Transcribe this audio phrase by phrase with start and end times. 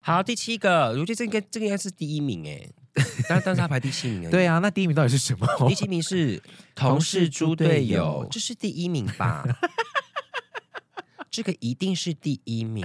[0.00, 2.68] 好，第七个，我觉得这应该这个应该是第一名哎，
[3.28, 4.30] 但但是他排第七名而已。
[4.30, 5.46] 对啊，那第一名到底是什么？
[5.68, 6.42] 第七名是
[6.74, 9.44] 同事猪队友，这是第一名吧？
[11.30, 12.84] 这个一定是第一名。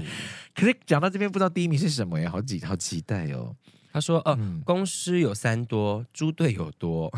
[0.54, 2.30] 可是讲到这边，不知道第一名是什么呀？
[2.30, 3.56] 好几好期待哦。
[3.92, 7.10] 他说：“呃，嗯、公司有三多，猪队友多。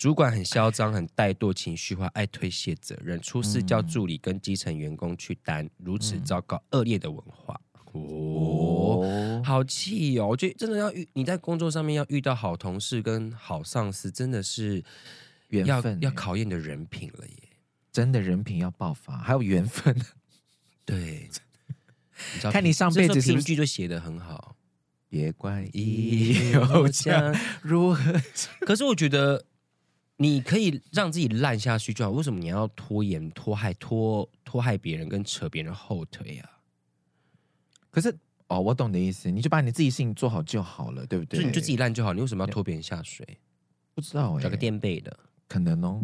[0.00, 7.60] 主管很嚣张，很怠惰，情绪化，爱推卸责任，出事叫助理跟基层员工去担，如此糟糕恶劣的文化。
[7.92, 10.28] 哦，好气哦！
[10.28, 14.82] 我觉得真的要遇你在工作上面要遇到好同事跟好上司，真的是
[15.50, 17.34] 要缘分，要考验的人品了耶。”
[17.92, 19.94] 真的人品要爆发，还有缘分。
[20.86, 21.28] 对，
[22.42, 24.56] 你看你上辈子是剧就写的很好，
[25.10, 28.18] 别怪一又将如何？
[28.64, 29.44] 可是我觉得
[30.22, 36.60] 你可以让自己烂下去就好，为什么你要拖延、拖害、拖拖害别人跟扯别人后腿啊？
[37.90, 38.14] 可是
[38.48, 41.40] 哦，我懂你的意思，你就把你自己事情做好就好了，对不对？
[41.40, 43.26] 就你就自己烂就好，你为什么要拖别人下水？
[43.94, 45.18] 不知道哎，找个垫背的，
[45.48, 46.02] 可能哦。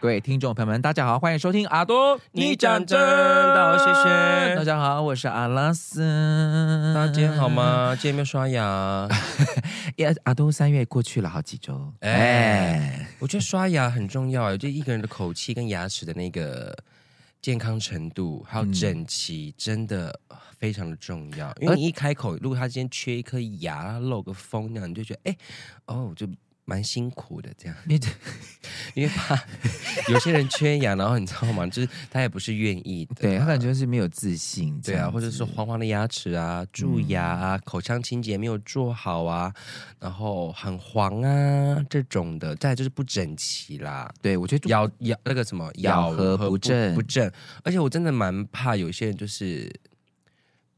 [0.00, 4.56] 各位听众朋友们，大家好，欢迎收听阿多，你讲真的，谢谢。
[4.56, 6.00] 大家好，我是阿拉斯。
[6.94, 7.94] 大家今天好吗？
[7.94, 9.06] 今天有没有刷牙？
[10.24, 16.74] 阿多三月过去了好几周，哎，哎我觉得刷牙很重要，就一个人的口气跟牙齿的那个。
[17.42, 20.14] 健康程度还有整齐，真的
[20.58, 21.50] 非常的重要。
[21.58, 25.36] 因为你一开口，如果他今天缺一颗牙，漏个风，那样你就觉得，哎，
[25.86, 26.26] 哦，就。
[26.70, 27.76] 蛮辛苦的，这样，
[28.94, 29.36] 因为怕
[30.08, 31.66] 有些人缺氧，然后你知道吗？
[31.66, 39.52] 就是他也不是愿意的，对他感觉是没有自信，对啊，或者是黄黄的牙齿啊、蛀牙啊、嗯、口腔清洁没有做好啊，
[39.98, 44.08] 然后很黄啊这种的，再就是不整齐啦。
[44.22, 47.28] 对我觉得咬咬那个什么咬合不正不正，
[47.64, 49.68] 而且我真的蛮怕有些人就是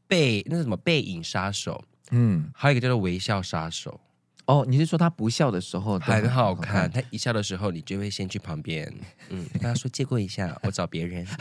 [0.07, 4.01] 背那个什么背影杀手，嗯，还有一个叫做微笑杀手。
[4.45, 8.91] 哦，你是说他不笑的时候很好看，他一笑的时候，你就会先去旁边，
[9.29, 11.25] 嗯，跟他说借过一下，我找别人。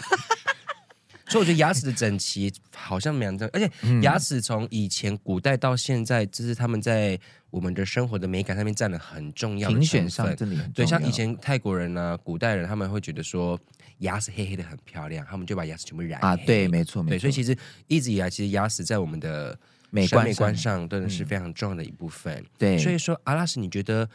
[1.28, 7.18] 所以我觉得牙齿的整齐好像蛮重要，而且牙齿从以前古代到现在，就是他们在
[7.48, 10.84] 我们的生活的美感上面占了很重要的评选上，真对。
[10.84, 13.58] 像以前泰国人呢、啊，古代人他们会觉得说
[13.98, 16.36] 牙齿黑黑的很漂亮，他们就把牙齿全部染黑啊。
[16.36, 17.20] 对，没错，没错。
[17.20, 19.58] 所以其实一直以来，其实牙齿在我们的
[19.94, 22.34] 美观美观上真的是非常重要的一部分。
[22.34, 24.08] 嗯、对，所以说阿拉斯，你觉得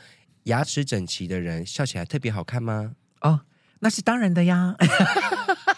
[0.43, 2.95] 牙齿整齐的人笑起来特别好看吗？
[3.21, 3.41] 哦，
[3.79, 4.75] 那是当然的呀。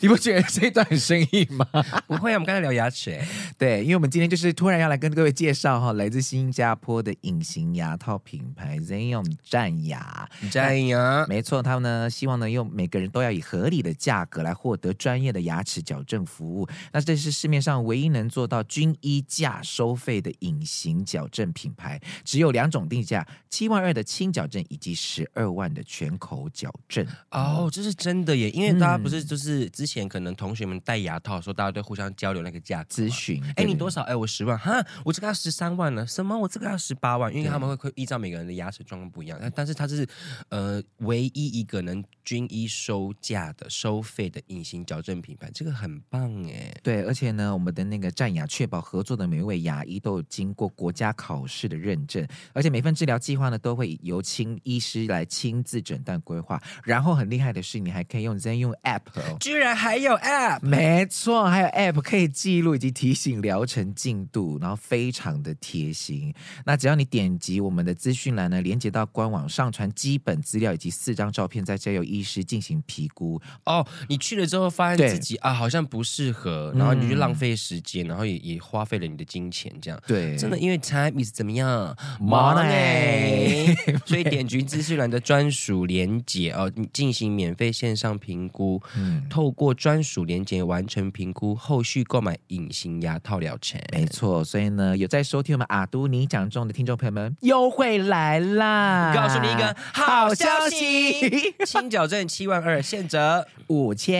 [0.00, 1.66] 你不觉得这一段很生硬吗？
[2.06, 3.26] 不会啊，我们刚才聊牙齿哎。
[3.58, 10.28] 对，因为我们今天就是突然要来跟各位介绍哈，来自新加坡的隐形牙套品牌 Zenyum 战牙。
[10.50, 16.68] 战牙，没错，他们呢希望呢用每个人都要以合理的价格来获得专业的牙齿矫正服务。
[16.92, 27.06] 那这是市面上唯一能做到均一价收费的隐形矫正品牌，只有两种定价：七万二的轻矫正以及十二万的全口矫正。
[27.30, 33.42] 哦，这是真的耶，因为大家不是就是之前可能同学们戴牙套的时候，大家都互相交流那个价格咨询。
[33.56, 34.02] 哎，你多少？
[34.02, 34.58] 哎，我十万。
[34.58, 36.06] 哈，我这个要十三万呢。
[36.06, 36.36] 什么？
[36.38, 37.32] 我这个要十八万？
[37.34, 39.38] 因为他们会会依照每个人的牙齿状况不一样。
[39.40, 40.06] 但但是它是
[40.48, 46.74] 呃唯一一个能均一收价的收费的隐形矫正品牌，这个很棒哎。
[46.82, 56.60] 对，而且呢，我们的那个战牙确保合作的每一位牙医都有经过国家考试的认证，而且每份治疗计划呢都会由亲医师来亲自诊断规划。
[56.82, 66.34] 然后很厉害的是，你还可以用 Zenyum App 哦，居然还有 App，没错，还有 App 可以记录以及提醒疗程进度，然后非常的贴心。
[66.64, 73.40] 那只要你点击我们的资讯栏呢，连接到官网，上传基本资料以及四张照片，再交由医师进行评估。
[73.64, 80.00] 哦，你去了之后发现自己啊好像不适合，然后你就浪费时间，嗯、然后也也花费了你的金钱，这样。
[80.06, 93.80] 对，真的因为 time is 怎么样 money，所以点击资讯栏的专属连接哦，进行免费线上评估，嗯，透过专属连接完成评估，后续购买隐形牙套疗程。
[93.92, 99.12] 没错，所以呢，有在收听我们阿都你讲中的听众朋友们，优惠来啦！
[99.14, 104.14] 告诉你一个好消息，轻矫正七万二，现折 五千；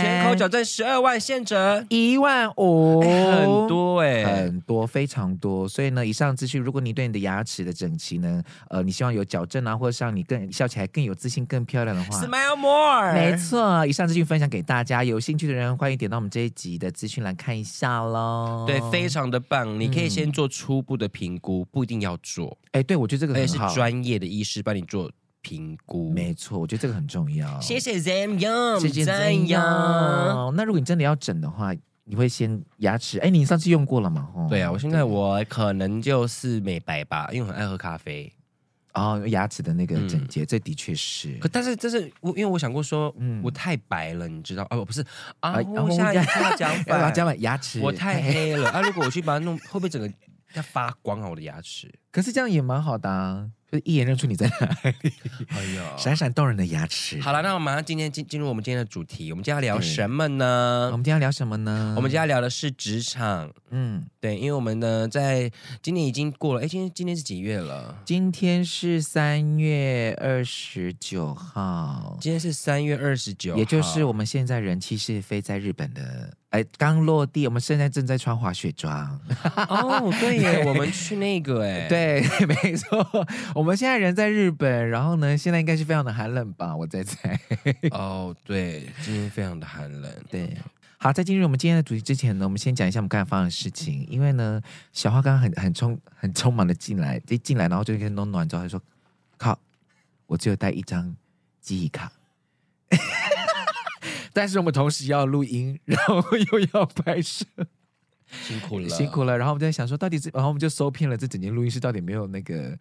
[0.00, 5.68] 全口矫正十二万，现折一万五，很多哎，很多，非常多。
[5.68, 13.12] 所以呢，以上资讯，如果你对你的牙齿的整齐呢，呃，你希望有矫正啊，或者让你更笑起来更有自信、更漂亮的话，Smile more。
[13.12, 14.91] 没错，以上资讯分享给大家。
[14.96, 18.64] 家有兴趣的人，欢迎点到我们这一集的资讯栏看一下喽。
[18.66, 19.80] 对，非常的棒。
[19.80, 22.56] 你可以先做初步的评估，不一定要做。
[22.72, 25.10] 哎，对，我觉得这个很好，是专业的医师帮你做
[25.40, 26.12] 评估。
[26.12, 27.60] 没错，我觉得这个很重要。
[27.60, 30.52] 谢谢 Zam Young，谢谢 Zam Young。
[30.52, 31.74] 那如果你真的要整的话，
[32.04, 33.18] 你会先牙齿？
[33.20, 34.28] 哎，你上次用过了吗？
[34.48, 38.30] 对啊，我现在我可能就是美白吧，因为我很爱喝咖啡。
[38.94, 41.32] 哦，牙齿的那个整洁，嗯、这的确是。
[41.38, 44.66] 可但是这是我，因为我想过说，嗯，我太白了，你知道？
[44.70, 45.04] 哦，不是
[45.40, 46.22] 啊，我现在要
[46.56, 48.80] 讲 反，讲反牙齿，我太黑了 啊！
[48.82, 50.10] 如果我去把它弄，会不会整个
[50.54, 51.28] 要发光啊？
[51.28, 51.92] 我的牙齿？
[52.10, 53.50] 可是这样也蛮好的啊。
[53.72, 54.66] 就一眼认出你在哪
[55.00, 55.10] 里，
[55.48, 57.18] 哎呦，闪闪动人的牙齿。
[57.22, 59.32] 好了，那我们马上今天进进入我们今天的主题。
[59.32, 60.90] 我们今天要聊什么呢？
[60.92, 61.94] 我们今天要聊什么呢？
[61.96, 63.50] 我们今天要聊的是职场。
[63.70, 66.62] 嗯，对，因为我们呢，在今年已经过了。
[66.62, 67.96] 哎，今天今天是几月了？
[68.04, 72.18] 今天是三月二十九号。
[72.20, 76.36] 今天是三月二十九，也就是我们现在人气是飞在日本的。
[76.52, 79.18] 哎，刚落地，我们现在正在穿滑雪装。
[79.68, 86.76] 哦，对耶，我们去那个哎， 对，没错，我们现在人在日本，然后呢，现在应该是非常的寒冷吧？
[86.76, 87.40] 我在猜。
[87.92, 90.12] 哦，对，今天非常的寒冷。
[90.30, 90.54] 对，
[90.98, 94.06] 好，在进入我们今天的主题之前呢，我们先讲一下我们刚才发生的事情。
[94.10, 94.60] 因为呢，
[94.92, 98.78] 小花刚刚很很匆很匆忙的进来，一进来然后就跟弄暖之后，他说
[99.38, 99.58] ：“靠，
[100.26, 101.16] 我只有带一张
[101.62, 102.12] 记忆卡。”
[104.32, 107.44] 但是我们同时要录音， 然后又要拍摄，
[108.44, 109.36] 辛苦了，辛苦了。
[109.36, 112.78] 然后我们在想说，到底这，然后我们就搜遍了这整间录音室，到底没有那个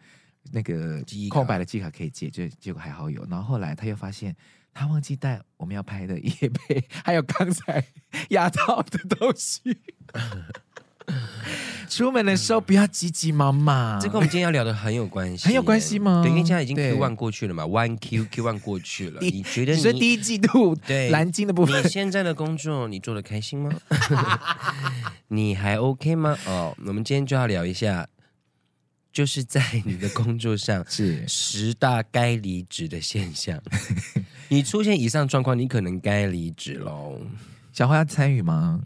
[0.52, 3.26] 那个空白的记忆卡可以借，就结果还好有。
[3.30, 4.36] 然后后来他又发现，
[4.74, 7.86] 他忘记带我们要拍的夜配，还有刚才
[8.30, 9.78] 压到的东西。
[11.92, 16.22] 出门的时候不要急急忙忙，这跟我们今天要聊的很有关系，很有关系吗？
[16.24, 19.20] 对，因为现在已经 Q one 过去了嘛，one Q Q one 过去了。
[19.20, 21.84] 你觉得你是第一季度对蓝鲸的部分？
[21.84, 23.70] 你现在的工作你做的开心吗？
[25.28, 26.38] 你还 OK 吗？
[26.48, 28.08] 哦，我们今天就要聊一下，
[29.12, 33.62] 就是在你的工作上 是十大该离职的现象。
[34.48, 37.20] 你出现以上状况，你可能该离职喽。
[37.74, 38.80] 小花要参与吗？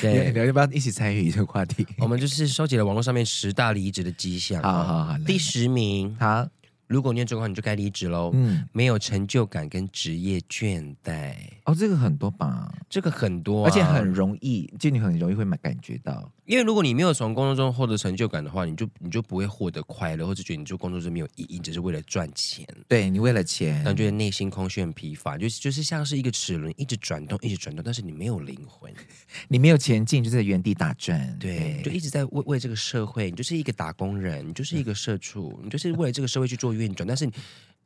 [0.00, 1.86] 对，你要不要一起参与这个话题？
[1.98, 4.62] 我们就是收集了网络上面十大离职的迹象。
[4.62, 6.48] 好好好，第十名，好。
[6.94, 8.30] 如果你有状况，你就该离职喽。
[8.34, 11.34] 嗯，没有成就感跟职业倦怠。
[11.64, 12.72] 哦，这个很多吧？
[12.88, 16.30] 这个很多，而且很容易，就你很容易会蛮感觉到。
[16.44, 22.64] 因为如果你没有从工作中获得成就感的话，你就你就不会获得快乐，或者觉得你做工作是没有意义，只是为了赚钱。
[22.86, 28.92] 对，你为了钱，但觉得内心空虚、很疲乏，就是就是像是一个齿轮一直转动，一直转动，但是你没有灵魂，
[29.48, 31.36] 你没有前进，就在原地打转。
[31.40, 37.32] 对，对就一直在为为这个社会，你就是一个打工人，你就是一个社畜，你就是为了这个社会去做运转，但是你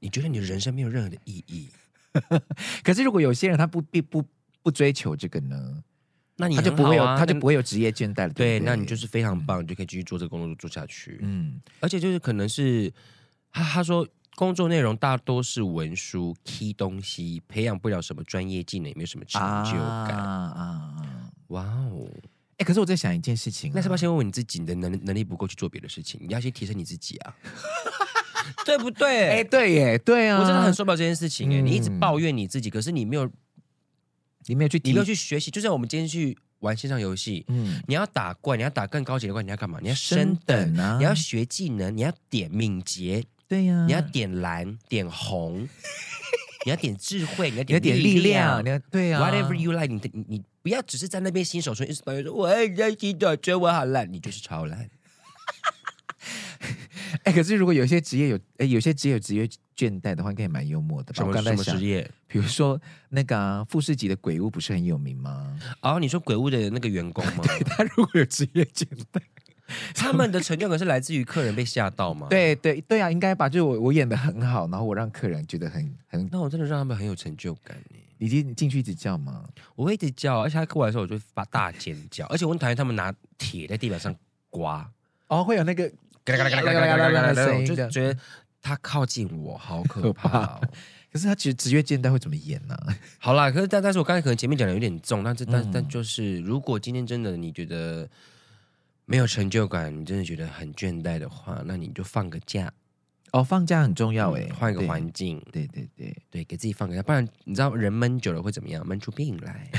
[0.01, 1.71] 你觉得你的人生没有任何的意义。
[2.83, 4.29] 可是如果有些人他不必不不，
[4.65, 5.83] 不追求这个呢？
[6.41, 8.33] 那你、啊、他就不会有，他就不会有职业倦怠了。
[8.33, 11.19] 对，对，那你就是非常棒，嗯、你就可以继续做这个工作做下去。
[11.23, 12.93] 嗯，而且就是可能是
[13.51, 14.07] 他他说
[14.37, 21.31] 工作内容大多是文书 key 东西，培养不了什么专业技能，也没有什么成就感啊啊！
[21.49, 22.09] 哇哦，
[22.59, 26.21] 哎，可是我在想一件事情、啊，那是不是先问问你自己，你的能能力不够去做别的事情？
[26.23, 27.35] 你要先提升你自己啊，
[28.67, 29.29] 对不对？
[29.31, 33.31] 哎，对耶，对啊，我真的很受不了这件事情哎，嗯、你一直抱怨你自己，可是你没有。
[34.47, 39.79] 你没有去，你没有去学习，就像我们今天去玩线上游戏，嗯，你要打怪，你要打更高级的怪，你要干嘛？
[39.83, 45.69] 你要升等啊，你要学技能，你要点敏捷，对呀，你要点蓝，点红，
[46.65, 54.89] 你要点智慧，你要点力量，你要对啊，whatever you like，你你你不要只是在那边新手村一直抱怨说，我很认真的，觉得我好烂，你就是超烂。
[57.25, 59.47] 哎，可是如果有些职业有，哎，有些职业有职业
[59.77, 61.17] 倦怠的话，应该也蛮幽默的吧？
[61.17, 62.11] 什么什么职业？
[62.27, 65.59] 比如说那个、啊、富士级的鬼屋不是很有名吗？
[65.83, 67.43] 哦，你说鬼屋的那个员工吗？
[67.47, 69.21] 对，他如果有职业倦怠，
[69.95, 72.27] 他们的成就感是来自于客人被吓到吗？
[72.29, 73.49] 对对对啊，应该吧？
[73.49, 78.01] 就是我我演的很好，然后我让客人觉得很很，那我真的让他们很有成就感耶。
[78.21, 79.45] 你进进去一直叫吗？
[79.77, 84.15] 我会一直叫，而且他过来的时候，我就会发大尖叫，而且我很讨厌他们拿铁在地板上
[84.51, 84.91] 刮。
[85.29, 85.91] 哦，会有那个。
[86.33, 88.19] 我就觉得
[88.61, 90.61] 他靠近我好可怕，
[91.13, 92.77] 可是他其实职业倦怠会怎么演呢？
[93.19, 98.09] 好啦，可是但但是我刚才可能前面讲的有点重，但是但但就是如果今天真的你觉得
[99.05, 102.71] 没有成就感，你真的觉得很倦怠的话，那你就放个假。
[103.33, 108.87] 哦，放假很重要哎，换一个环境，对对对对，给自己放个假，不然你知道人闷久了会怎么样？
[108.87, 109.71] 闷出病来。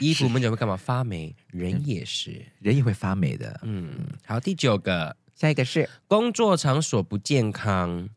[0.00, 0.76] 衣服闷久了会干嘛？
[0.76, 1.34] 发霉。
[1.50, 3.58] 人也是，人也会发霉的。
[3.62, 5.16] 嗯，好，第九个。
[5.36, 5.88] 下一个是？
[6.08, 8.08] 工作场所不健康，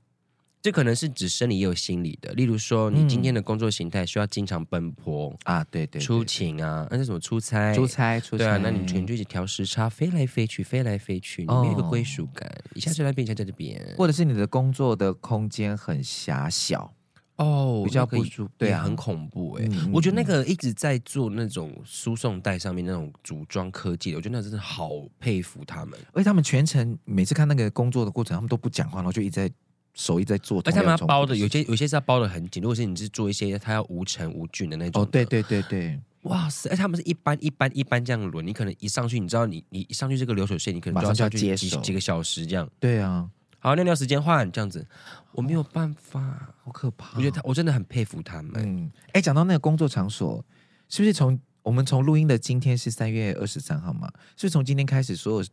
[0.62, 7.74] 这可能是指生理也有心理的，例如说，你今天的工作形态需要经常奔波、嗯、啊，对对，对，出勤啊，那是什么出差？
[7.74, 16.94] 出差，出差，对啊，那你全就一直调时差，飞来飞去，飞来飞去，你没有一个归属感，哦、一下这边，一下在这边，或者是你的工作的空间很狭小
[17.40, 19.92] 哦，比较不舒服，对啊，很恐怖哎、欸嗯。
[19.92, 29.54] 我觉得那个一直在做那种输送带上面那种组装科技的，我觉得那真的好佩服他们，而且他们全程每次看那个工作的过程，他们都不讲话，然后就一直在。
[29.96, 32.62] 手一直在做，而且他们要包的有些有些是要包的很紧。
[32.62, 36.74] 如果是你是做一些他要无尘无菌的那种的，哦，对对对对，哇塞！
[36.76, 42.70] 他们是一般一般一般这样轮，你可能一上去，你知道你你一上去这个流水线，你可能就要下去几接几个小时这样。
[42.80, 43.28] 对啊，
[43.58, 44.88] 好，尿尿时间换这样子，
[45.34, 47.18] 我没有办法，好可怕。
[47.18, 48.54] 我觉得他我真的很佩服他们。
[48.58, 50.46] 嗯，哎，讲到那个工作场所，
[50.88, 54.08] 是不是从我们从录音的今天是三月二十三号嘛？
[54.38, 55.50] 是不是从今天开始，所有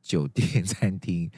[0.00, 1.28] 酒店、 餐厅、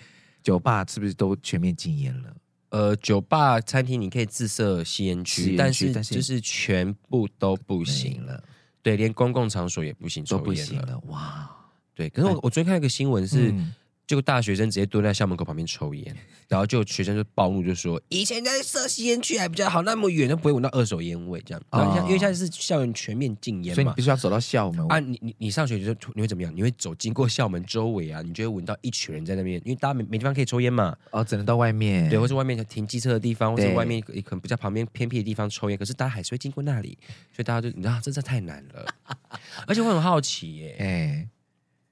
[0.42, 2.36] 酒吧是不是都全面禁烟了？
[2.68, 8.44] 呃，酒吧、餐厅你可以自设吸烟区，但是就是全部都不行了。
[8.82, 10.98] 对，连公共场所也不行，都不行了。
[11.06, 11.50] 哇，
[11.94, 12.08] 对。
[12.10, 13.50] 可是我我昨天看一个新闻是。
[13.50, 13.74] 嗯
[14.06, 16.14] 就大学生直接蹲在校门口旁边抽烟，
[16.48, 21.62] 然后就学生就暴怒，就说以前在设吸烟区还比较好，那么远都不会闻到二手烟味，这样。
[21.70, 24.98] 然后因为现在是校园全面禁烟嘛，所以你必须要走到校门啊。
[24.98, 26.54] 你你你上学就你会怎么样？
[26.54, 30.94] 你会走经过校门周围啊，你就会闻到一群人在那边，因为大家没没地方可以抽烟嘛。
[31.10, 35.78] 哦，只能到外面，对，或是外面停机车的地方，或是外面可能比较旁边偏僻的地方抽烟。
[35.78, 36.98] 可是大家还是会经过那里，
[37.32, 38.86] 所以大家就你知道，真的太难了。
[39.66, 41.28] 而且我很好奇耶，哎，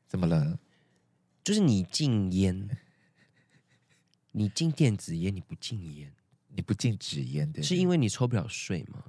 [0.06, 0.58] 怎么了？
[1.44, 2.68] 就是你禁烟，
[4.30, 6.12] 你禁电子烟，你不禁烟，
[6.48, 9.04] 你不禁纸烟，对，是因为你抽不了税吗？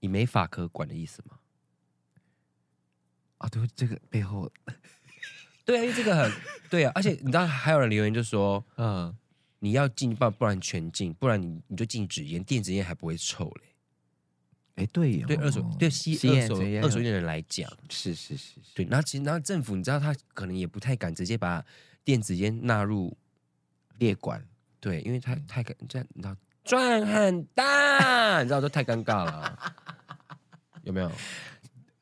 [0.00, 1.38] 你没法可管的意思吗？
[3.38, 4.50] 啊，对，这个背后，
[5.66, 6.32] 对啊，因为这个很
[6.70, 9.14] 对啊，而且你知道还有人留言就说，嗯，
[9.58, 13.73] 你要禁不不然全禁，不然你你就禁纸烟，电子烟还不会臭嘞。
[14.76, 18.84] 哎，对，对二手对吸二手二手烟的人来讲，是是是，是，对。
[18.86, 21.64] 然后其实，然后政府你知道，他可能也不太敢直接把
[22.02, 23.16] 电子烟纳入
[23.98, 24.44] 列管，
[24.80, 29.74] 对，因为他太敢这样，你知道赚很大，你知道都太尴尬了，
[30.82, 31.12] 有没有？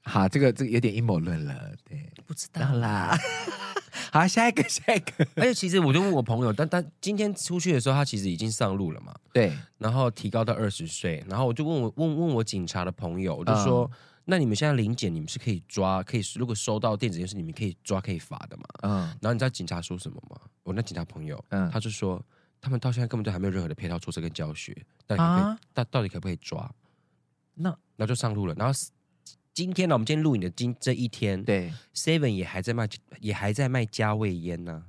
[0.04, 3.16] 好，这个这个有点阴谋论了，对，不知道啦。
[4.12, 5.26] 好，下一个，下一个。
[5.36, 9.14] 而且其实我就问我朋友，但但今天出去的时候，他其实已经上路了嘛。
[9.32, 9.56] 对。
[9.78, 18.64] 然后提高到二十岁，然后我就问我问问我警察的朋友，我就说、嗯：那你们现在临检，你们是可以抓，可以如果收到电子烟是你们可以抓可以罚的嘛？
[18.82, 18.92] 嗯。
[19.20, 20.36] 然后你知道警察说什么吗？
[20.64, 22.20] 我那警察朋友，嗯，他就说
[22.60, 25.56] 他们到现在根本就还没有任何的配套措施跟教学，到底可不可以？
[25.72, 26.70] 到、啊、到底可不可以抓？
[27.54, 28.78] 那然后就上路了，然后。
[29.54, 32.88] 今天呢，我们今天录影的今这一天，对，Seven 也还在卖，
[33.20, 34.82] 也还在卖加味烟呢、啊。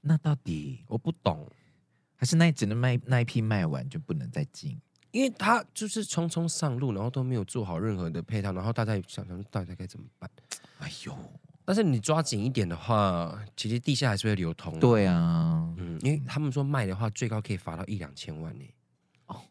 [0.00, 1.46] 那到底我不懂，
[2.16, 4.80] 还是那只能卖那一批卖完就不能再进？
[5.10, 10.30] 因为他就是匆匆上路，然后都没有做好任何的配套，然后大家想想到底该怎么办？
[10.78, 11.14] 哎呦！
[11.66, 14.78] 但是你抓紧一点的话，其实地下还是会流通。
[14.80, 18.64] 对啊，嗯，因为他们说卖的话，最高可以罚到一两千万呢。
[19.26, 19.42] 哦，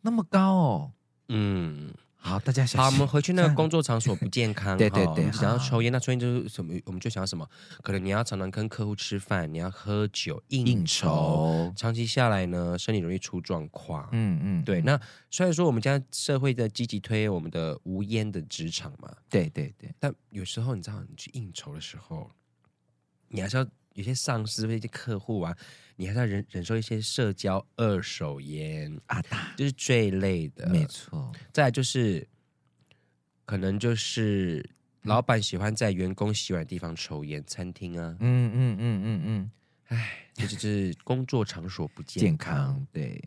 [0.00, 0.92] 那么高哦，
[1.28, 1.92] 嗯。
[2.26, 6.72] 好，大家想好，我们回去那个工作场所不健康，对对对，想要抽烟，那抽烟就是什么？
[6.86, 7.46] 我们就想要什么？
[7.82, 14.08] 可能你要常常跟客户吃饭，你要喝酒应酬，应酬，长期下来呢，身体容易出状况。
[14.12, 14.80] 嗯嗯，对。
[14.80, 14.98] 那
[15.30, 22.30] 虽然说我们家社会在积极推我们的无烟的职场嘛，对对对，但有时候你知道，你去应酬的时候，
[23.28, 25.56] 你还是要有些上司或一些客户啊。
[25.96, 29.00] 你还是要忍忍受一些社交二手烟。
[29.06, 29.22] 啊，
[29.56, 31.30] 就是最累的，没错。
[31.52, 32.26] 再来就是，
[33.46, 34.68] 可能就是
[35.02, 39.50] 老板喜欢在员工洗碗的地方抽烟，餐厅啊，嗯嗯嗯嗯嗯，
[39.86, 42.84] 哎，这就是工作场所不健健康。
[42.92, 43.22] 对，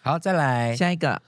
[0.00, 0.74] 好，再来。
[0.74, 1.20] 下一个，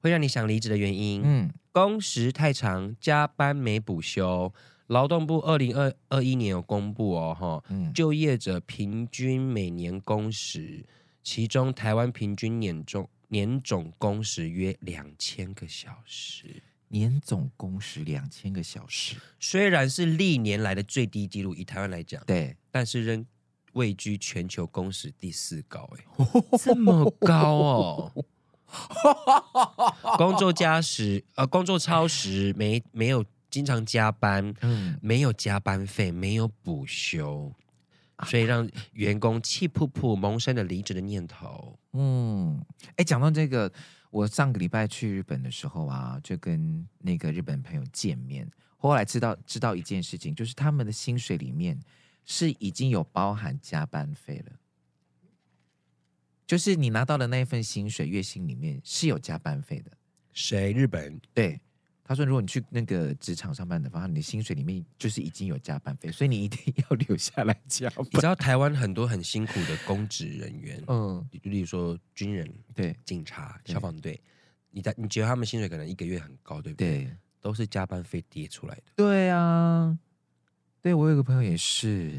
[0.00, 4.50] 会让你想离职的原因，嗯，工时太长，加班没补休。
[4.88, 10.84] 劳动部二零二二一年有公布哦，哈、嗯，就业者平均每年工时，
[11.22, 23.24] 其中台湾平均年中年总工时约两千个小时，年总工时两千个小时，虽然是历年来的最低纪录，以台湾来讲，对，但是仍
[23.72, 26.04] 位居全球工时第四高，哎，
[26.62, 28.12] 这么高哦，
[30.18, 33.24] 工作加时，呃，工作超时，没没有。
[33.54, 37.54] 经常加班，嗯，没有加班费，没有补休，
[38.26, 41.78] 所以让员工气噗噗萌生了离职的念头。
[41.92, 42.60] 嗯，
[42.96, 43.72] 哎，讲到这个，
[44.10, 51.78] 我上个礼拜去日本的时候啊，就跟那个日本朋友见面，后来知道知道一件事情，就是他们的薪水里面
[52.24, 54.52] 是已经有包含加班费了。
[56.44, 59.92] 就是你拿到的那一份薪水月薪里面是有加班费的。
[60.32, 60.72] 谁？
[60.72, 61.20] 日本？
[61.32, 61.60] 对，
[62.06, 68.04] 他说如果你去那个职场上班的话，你的薪水里面就是已经有加班费，所以你一定 要留下来加班。
[68.04, 74.20] 你知道台湾很多很辛苦的公职人员，嗯，例如说军人、对，警察、消防队，
[74.70, 77.04] 你在你觉得他们薪水可能一个月很高，对不对？
[77.04, 78.82] 对，都是加班费跌出来的。
[78.94, 79.98] 对啊，
[80.82, 82.12] 对我有个朋友也是。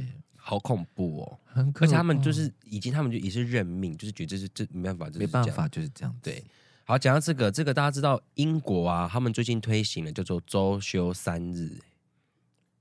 [0.47, 1.39] 好恐怖哦！
[1.43, 6.15] 很可怕，而且他们就是已经，他们就也是认命，就是觉得这是这没办法，没办法就是这样。
[6.21, 6.43] 对，
[6.85, 11.79] 好，讲到这个，这个大家知道英国啊，他们最近推行了叫做周休三日。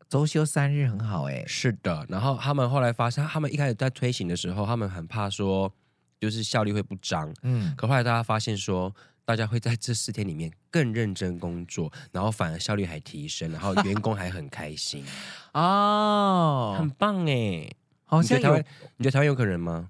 [0.08, 2.06] 周休三日很好哎、欸，是的。
[2.08, 5.72] 然后他们后来发现，他们一开始在推行的时候，他们很怕说
[6.20, 7.74] 就是效率会不彰，嗯。
[7.76, 8.94] 可后来大家发现说。
[9.26, 15.02] 大家会在这四天里面更认真工作，然后反而效率还提升，然后员工还很开心
[15.54, 17.66] 哦，很棒哎！
[18.04, 18.54] 好像有，
[18.98, 19.88] 你觉得台湾有可能吗？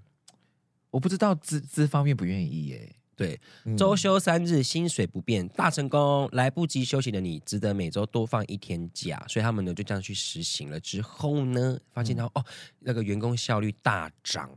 [0.92, 2.94] 我不知道资资方面不愿意耶。
[3.16, 3.40] 对，
[3.76, 6.28] 周休三日，薪水不变，大成功！
[6.32, 9.24] 来不及休息的你，值得每周多放一天假。
[9.28, 12.44] 所以他们呢就这样去实行了之后呢，发现到、嗯、哦，
[12.80, 14.50] 那个员工效率大涨。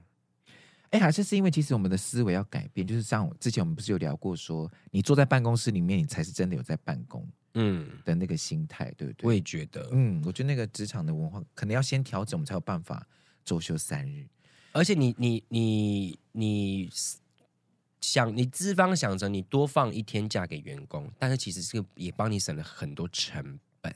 [0.90, 9.28] 哎，还是是因为其实我们的思维要改变，就是像之前我们不是有聊过说，你坐在办公室里面，你才是真的有在办公，嗯的那个心态，对不对？
[9.28, 13.06] 我也觉得，嗯，我觉得那个职场的文化可能要先调整，我们才有办法
[13.44, 14.26] 周休三日。
[14.72, 16.90] 而且你你你你
[18.02, 23.94] 想，你资方想着你多放一天假给员工，但是其实这个也帮你省了很多成本。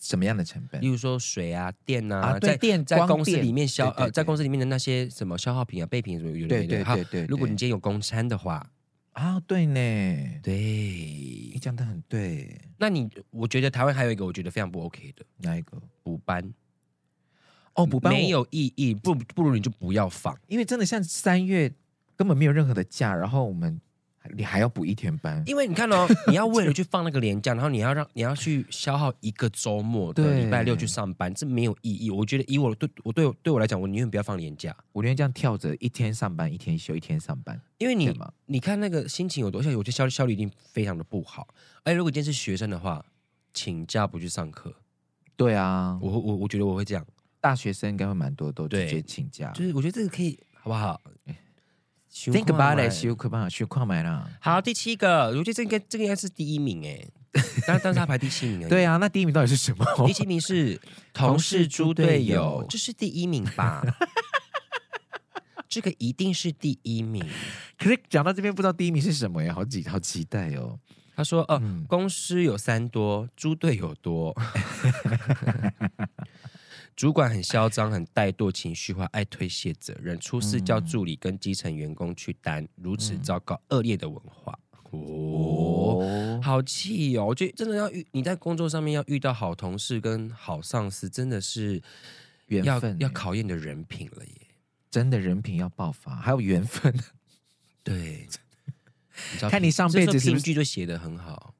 [0.00, 0.80] 什么样的成本？
[0.80, 7.26] 例如说水啊、电啊，啊对电在公司里面消对对对呃，在公司里面的那些什么消耗品啊、备品什么有的对对对对。
[7.26, 8.70] 如果你今天有公餐的话
[9.12, 12.60] 啊，对呢，对，你讲的很对。
[12.78, 15.80] 那你我觉得台湾还有一个我觉得非常不 OK 的，哪一个？
[16.02, 16.52] 补班。
[17.74, 21.70] 哦，补班没有意义，不不如你就不要放，因为真的像三月
[22.16, 23.80] 根本没有任何的假，然后我们。
[24.34, 32.10] 你还要补一天班，因为你看哦， 你要为了去放那个年假，然后你要让你要去消耗一个周末的礼拜六去上班，这没有意义。
[32.10, 37.60] 我觉得以我对我对对我来讲，我宁愿不要放年假，我宁愿这样跳着一天上班，一天休，一天上班。
[37.78, 38.12] 因为你
[38.46, 41.46] 你看那个心情有多像，我觉得效效率一定非常的不好。
[41.84, 43.06] 哎，如果今天是学生的话，
[43.54, 44.74] 请假不去上课，
[45.36, 47.06] 对啊，我我我觉得我会这样。
[47.40, 51.00] 大学生应该会蛮多都直接请假，就是我觉得这个可以，好不好
[52.32, 54.30] ？Think about it，学快吧，学矿买了。
[54.40, 57.06] 好，第七个，我觉得这个这个应该是第一名哎，
[57.66, 58.68] 但 但是他排第七名。
[58.68, 59.84] 对啊，那第一名到底是什么？
[60.06, 60.80] 第七名是
[61.12, 63.82] 同事猪队友，这是第一名吧？
[65.68, 67.22] 这个一定是第一名。
[67.78, 69.52] 可是讲到这边，不知道第一名是什么呀？
[69.52, 70.78] 好几好期待哦。
[71.14, 74.34] 他说：“哦，嗯、公司有三多，猪队友多。
[76.96, 84.58] ”主管很嚣张，很怠惰，情绪化，爱推卸责任，出事叫助理跟基层员工去担，嗯、如此糟糕恶劣的文化，
[84.90, 87.26] 哦，哦好气哦！
[87.26, 91.82] 我觉得真的要遇你在工作上面要遇到好同事跟好上司，真的是
[92.46, 94.32] 要缘分，要考验的人品了耶！
[94.90, 96.98] 真的人品要爆发，还有缘分。
[97.82, 98.26] 对，
[99.34, 101.52] 你看你上辈子评剧就写的很好，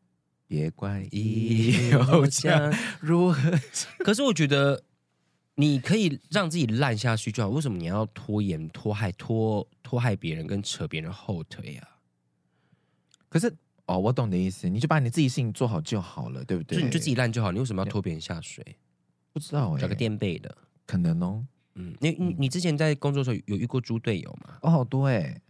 [0.49, 3.53] 别怪一有将 如何？
[3.99, 4.83] 可是我觉得。
[5.57, 11.89] 你可以让自己烂下去就好，为什么你要拖延、拖害、拖拖害别人跟扯别人后腿啊？
[13.29, 13.53] 可是
[13.87, 16.79] 哦，我懂你的意思，你就把你自己事情做好就好了，对不对？
[16.79, 18.65] 就你就自己烂就好，你为什么要拖别人下水？
[19.33, 21.45] 不知道找个垫背的，可能哦。
[21.75, 24.59] 嗯，你你你之前在工作的时候有遇过猪队友吗？
[24.63, 25.43] 哦，好多哎、欸。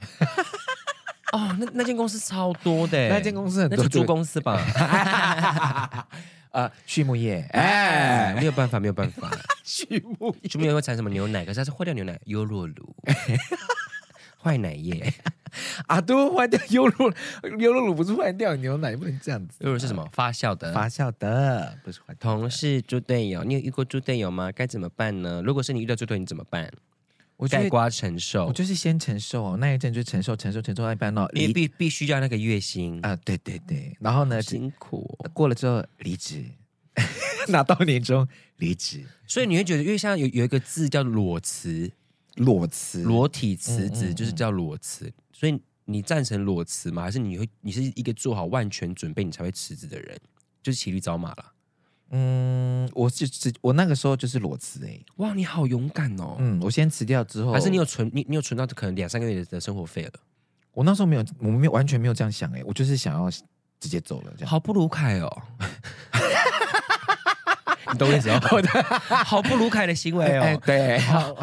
[1.33, 4.57] 哦，那那间公司超多的，那间公司很多，猪公司吧？
[6.57, 9.31] 呃，畜牧业，哎，没有办法，没有办法。
[9.63, 9.85] 畜
[10.19, 11.45] 牧业，畜牧业会产什么牛奶？
[11.45, 12.97] 可是它是坏掉牛奶，优酪乳，
[14.43, 15.13] 坏奶液
[15.87, 17.15] 啊，都坏掉优酪，
[17.59, 19.59] 优酪乳不是坏掉牛奶，不能这样子。
[19.61, 20.09] 优酪是什么？
[20.15, 22.15] 发酵的，发酵的，不是坏。
[22.19, 24.51] 同事猪队友，你有遇过猪队友吗？
[24.51, 25.43] 该怎么办呢？
[25.45, 26.73] 如果是你遇到猪队友，你怎么办？
[27.37, 32.99] 我概括承受，我就是先承受哦，那一阵就承受，承受，承受到一半哦，你必必须要那个月薪。
[33.05, 36.45] 啊，对对对，然后呢，辛苦过了之后离职，
[37.49, 41.93] 拿到年终离职，所以你会觉得，因为像有有一个字叫裸辞，
[42.37, 47.03] 裸辞，裸体辞职就是叫裸辞，所以你赞成裸辞吗？
[47.03, 50.19] 还是你会你是一个做好万全准备你才会辞职的人？
[50.63, 51.53] 就是骑驴找马了。
[52.11, 56.37] 嗯，我是辞，我那个时候就是裸辞哎，哇，你好勇敢哦。
[56.39, 60.13] 嗯，我先辞掉之后，还是你有存，你你有存到可能两三个月的生活费了？
[60.73, 63.31] 我那时候没有，我没有完全没有这样想哎，我就是想要
[63.81, 64.49] 直接走了这样。
[64.51, 65.43] 好布鲁凯哦，
[67.93, 68.39] 你懂我意思哦？
[69.25, 70.43] 好不卢凯的行为哦。
[70.43, 71.35] 哎、对，哇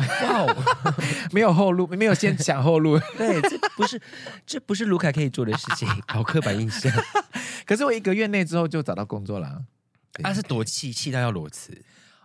[0.43, 0.63] 哦，
[1.31, 2.97] 没有后路，没有先想后路。
[3.17, 4.01] 对，这不是，
[4.45, 6.91] 这不是卢凯可以做的事情， 好刻板印象。
[7.65, 9.63] 可是我一个月内之后就找到工作了。
[10.21, 11.75] 他、啊、是多气，气到要裸辞。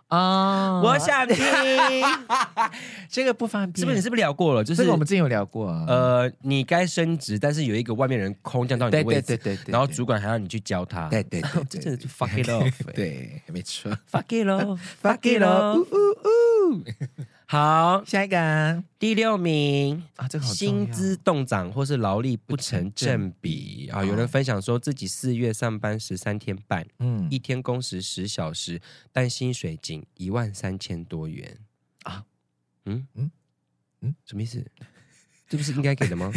[0.09, 0.81] 啊！
[0.81, 1.37] 我想听，
[3.07, 3.77] 这个不方便。
[3.79, 4.63] 是不是你是不是聊过了？
[4.63, 5.85] 就是这个我们之前有聊过啊。
[5.87, 11.07] 呃，你该升职，但是有一个外面人空降到你的位置，对对对对，然后主管还要你去教他。
[11.09, 12.73] 对对 对，这真的就 fuck it off。
[12.95, 15.85] 对，没错，fuck it off，fuck it off。
[17.51, 18.83] 好，下一个。
[18.99, 23.89] 第六名啊，这个薪资动涨或是劳力不成正比。
[23.91, 24.05] 啊。
[24.05, 28.79] 有人分享说自己四月上班十三天半，嗯，一天工时十小时，
[29.11, 31.57] 但薪水仅一万三千多元。
[32.03, 32.23] 啊。
[32.85, 33.07] 嗯？
[33.15, 33.31] 嗯？
[34.01, 34.63] 嗯，什么意思？
[35.47, 36.31] 这不是应该给的吗？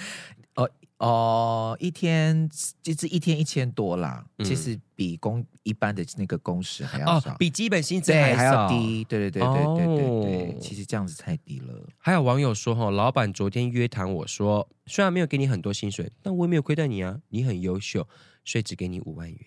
[0.62, 0.70] 哦。
[0.98, 2.50] 哦，一天
[2.82, 9.04] 就是一天一千多啦，嗯、其实比工一般的那个工时还要少，哦、比基本薪资还，还要低。
[9.04, 11.86] 对对对对对对对，哦、其实这样子太低了。
[11.98, 18.08] 还有网友说哈，老板昨天约谈我说，虽然没有给你很多薪水，但我也没有亏待你啊，你很优秀，
[18.44, 19.38] 所以只给你五万元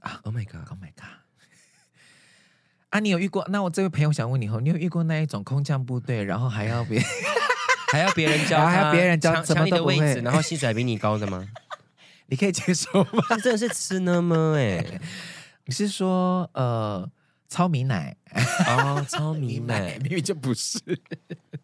[0.00, 0.22] 啊。
[0.24, 1.20] Oh my god，Oh my god。
[2.88, 3.46] 啊，你有遇过？
[3.50, 7.02] 那我这位朋友想问你哈，你有遇过那一种空降部队，然后还要别？
[7.92, 11.46] 还要别人教，还要别人教，抢你的位置，然后薪水还比你高的吗？
[12.28, 13.36] 你可以接受吗？
[13.42, 14.54] 真的是吃呢吗？
[14.58, 14.84] 哎，
[15.66, 17.08] 你是说呃，
[17.48, 18.16] 糙米奶
[18.66, 20.78] 哦，糙米奶明明就不是。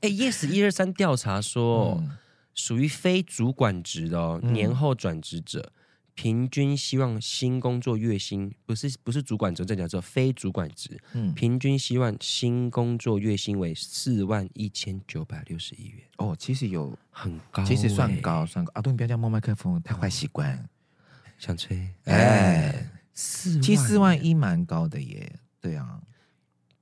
[0.00, 2.16] 哎，Yes 一二三调查说，嗯、
[2.54, 5.72] 属于非主管职的哦，嗯、年后转职者。
[6.14, 11.00] 平均希望新工作月薪不是不是主管职，这叫做非主管职。
[11.14, 16.02] 嗯，平均希望新工作月薪为四万一千九百六十一元。
[16.18, 18.70] 哦，其实有很高，其实算高算高。
[18.74, 20.68] 阿东，你不要这样摸麦克风，太坏习惯。
[21.38, 21.88] 想吹？
[22.04, 25.40] 哎，四其实四万一蛮高的耶。
[25.60, 26.00] 对啊，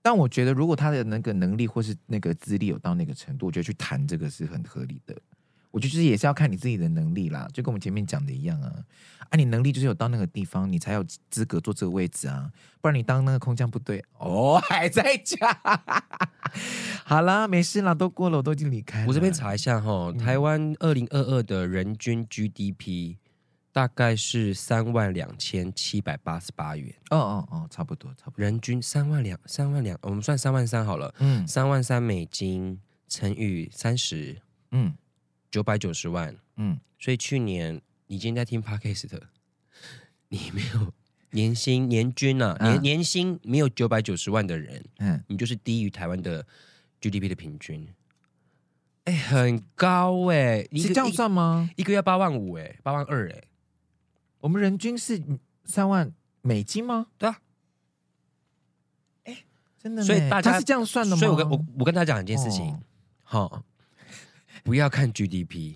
[0.03, 5.17] 但我觉得如果他的那个能力或是那个资历有到那个程度，我觉得去谈这个是很合理的。
[5.71, 8.73] 我觉得就是也是要看你自己的能力啦，就跟我们前面讲的一样啊，
[9.29, 15.39] 啊，你能力就是有到那个地方，你才有资格坐这个位置啊，不然你当那个空降部队哦，还在讲，
[17.05, 19.07] 好啦，没事啦，都过了，我都已经离开了。
[19.07, 23.17] 我这边查一下哈，台湾二零二二的人均 GDP
[23.73, 26.93] 大概是三万两千七百八十八元。
[27.11, 34.93] 哦哦哦，差不多差不多，人均三万两三万两，我们算三万三好了，嗯，三万三美金乘以三十，嗯。
[35.51, 39.29] 九百九十万，嗯，所以去年你今天在听 Podcast 的，
[40.29, 40.93] 你没有
[41.33, 46.47] 年薪年均啊，年年薪没有九百九十万的人，嗯，你就是低于台湾的
[47.01, 47.89] GDP 的平均，
[49.05, 51.69] 哎，很高哎，是这样算吗？
[51.77, 53.43] 一个月八万五哎，八万二哎，
[54.41, 55.21] 我们人均是
[55.65, 57.09] 三万美金吗？
[57.19, 57.41] 对啊，
[59.25, 59.45] 哎，
[59.79, 61.21] 真的，所以大家是这样算的吗？
[61.21, 62.81] 所以我跟我我跟大家讲一件事情，
[63.25, 63.65] 好。
[64.65, 65.75] 不要看 GDP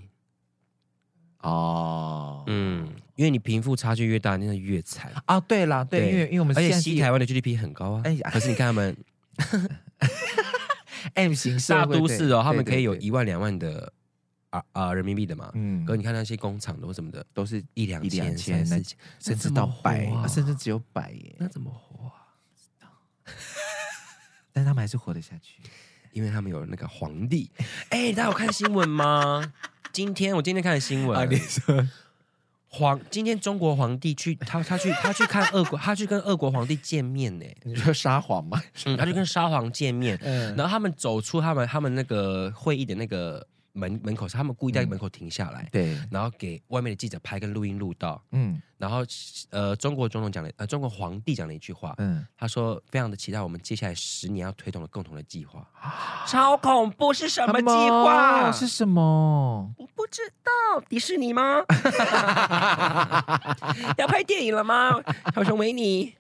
[1.41, 5.13] 哦，嗯，因为你贫富差距越大，那就越惨。
[5.27, 5.39] 啊。
[5.41, 8.97] 对啦，对，因为因为我们而且西台湾的 GDP 很高啊，哎呀，可是你看他们
[11.15, 13.93] M 型大都市哦，他们可以有一万两万的
[14.51, 22.25] 啊啊人民币的嘛，嗯，可是你看那些工厂的或什么的，都是一两千、三四千，甚至到百，甚至只有百耶，那怎么活啊？
[24.51, 25.61] 但他们还是活得下去。
[26.15, 27.51] 因为他们有那个皇帝，
[27.91, 29.53] 哎，大家有看新闻吗？
[29.93, 31.87] 今天我今天看的新闻，啊、你说
[32.69, 37.45] 皇今天中国皇帝去他他去他去看俄国，他去跟俄国皇帝见面呢。
[37.65, 38.61] 你说沙皇吗？
[38.87, 43.47] 嗯，他就跟沙皇见面， 嗯，然后他们走出他们他们那个会议的那个。
[43.75, 49.05] 门门口是他们故意在门口停下来，嗯、对，然后给外面的记者拍跟录音录到，嗯，然后
[49.51, 55.69] 呃，中国总统讲了，呃，中国皇帝讲了一句话，嗯，他说非常的期待我们接下来十年要推动的共同的计划，
[56.27, 58.53] 超恐怖是什么计划？
[58.53, 59.75] 是什么？
[59.77, 61.65] 我不知道，迪士尼吗？
[63.99, 65.03] 要拍电影了吗？
[65.35, 66.15] 小熊维尼。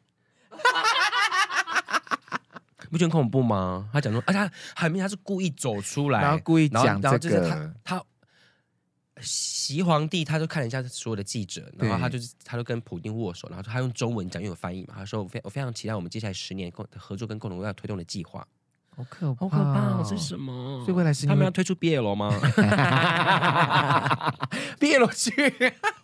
[2.94, 3.88] 不觉得恐怖吗？
[3.92, 7.18] 他讲说，而且他很明显他是故意走出来，然后故意讲这个。
[7.18, 7.40] 就是
[7.84, 8.04] 他，他
[9.20, 14.94] 习皇帝，他就看了一下所有的记者，然后他就是，他就跟普京握手，然后他用中文讲，因为有翻译嘛。
[14.96, 18.46] 他说：“我非我非常期待我们接下来十年共合作跟共同要推动的计划。”
[18.96, 20.00] 好可怕，好可怕！
[20.08, 20.84] 这是什么？
[20.84, 22.30] 所以未来十年他们要推出 BL 吗
[24.78, 25.32] ？BL 剧。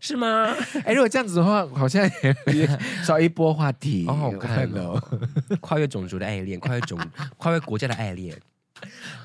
[0.00, 0.54] 是吗？
[0.84, 2.08] 哎，如果这样子的话，好像
[2.52, 2.68] 也
[3.04, 4.06] 少一波话题。
[4.06, 5.00] 好好看哦，
[5.60, 6.98] 跨越种族的爱恋，跨越种，
[7.36, 8.38] 跨越国家的爱恋。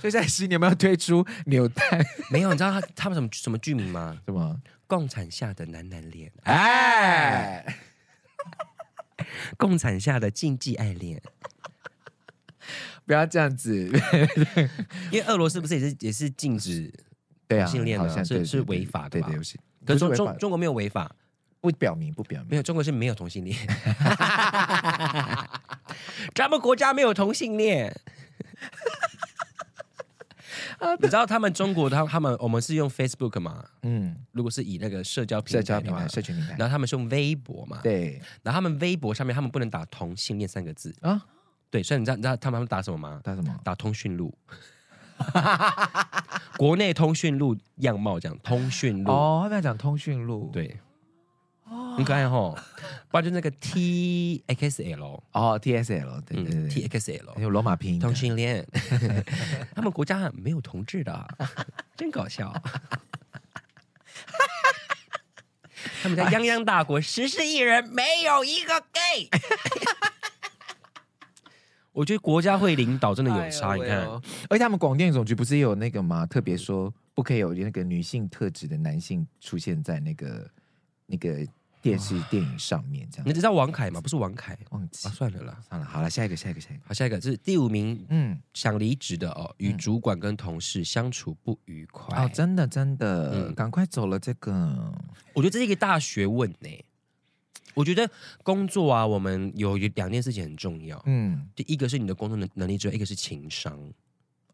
[0.02, 1.84] 所以在十年，我们要推出扭蛋？
[2.32, 4.18] 没有，你知道他他们什么什么剧名吗？
[4.26, 4.60] 什么？
[4.88, 6.32] 共产下的男男恋。
[6.44, 7.64] 哎，
[9.58, 11.22] 共产下的禁忌爱恋。
[13.06, 13.90] 不要这样子，
[15.12, 16.92] 因为俄罗斯不是也是也是禁止
[17.48, 19.28] 同性恋的，是是违法的吧？
[19.28, 21.14] 对对，可是中中中国没有违法，
[21.62, 23.58] 不表明不表明，没有中国是没有同性恋，
[26.36, 27.94] 咱们国家没有同性恋。
[31.00, 33.64] 你知道他们中国他他们我们是用 Facebook 嘛？
[33.84, 37.80] 嗯，如果是以那个社交平台社交平台社群平台，然后他们是用微博嘛？
[37.82, 41.26] 对，然后他们微博上面他们不能打同性恋三个字啊。
[41.70, 43.22] 对，所以你知道你知道他们打什么吗？
[43.24, 43.58] 打什么？
[43.64, 44.38] 打通讯录，
[46.58, 49.12] 国内通讯录样貌这样，通讯录。
[49.12, 50.80] 哦，他在讲通讯录，对，
[51.98, 52.54] 你看哈，
[53.10, 58.66] 不然就那个 T X L 哦，T S L，对对对，T X L 有罗马拼音，同性恋，
[59.76, 61.28] 他们国家没有同志的，
[61.98, 62.54] 真搞笑，
[66.02, 69.30] 他们家泱泱大国十四亿人没有一个 gay。
[71.94, 74.00] 我觉得国家会领导真的有差，你看，
[74.50, 76.26] 而且他们广电总局不是也有那个吗？
[76.26, 80.50] 特别说不可以有那个女性特质的男性出现在那个
[81.06, 81.48] 那个
[81.84, 83.28] 电视电影上面，这样。
[83.28, 84.02] 你知道王凯吗？
[84.02, 94.92] 不是王凯，忘记，算了啦，算了，好了，下一个，下一个，下一个，好，下一个是第五名，嗯，想离职的哦，与主管跟同事相处不愉快，哦，真的真的，赶快走了，这个，
[95.34, 96.70] 我觉得这是一个大学问呢。
[97.74, 98.10] 我觉得
[98.44, 101.02] 工作啊，我们有两件事情很重要。
[101.06, 103.78] 嗯，第一个是你的工作能能力之外，一个是情商。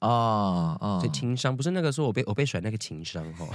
[0.02, 3.46] 哦哦，这情商不是那个说我被我被甩那个情商 哈，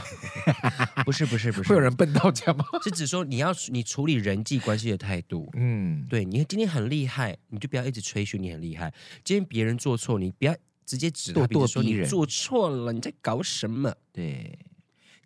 [1.07, 2.63] 不是不是不是，会有人笨到这样吗？
[2.85, 5.49] 是指说你要你处理人际关系的态度。
[5.55, 8.93] 嗯，对，你今天很厉害，你就不要一直吹嘘你很厉害。
[9.25, 13.95] 今天别人做错，你不要直接指他，比如说你做错了，你在搞什么？
[14.13, 14.59] 对，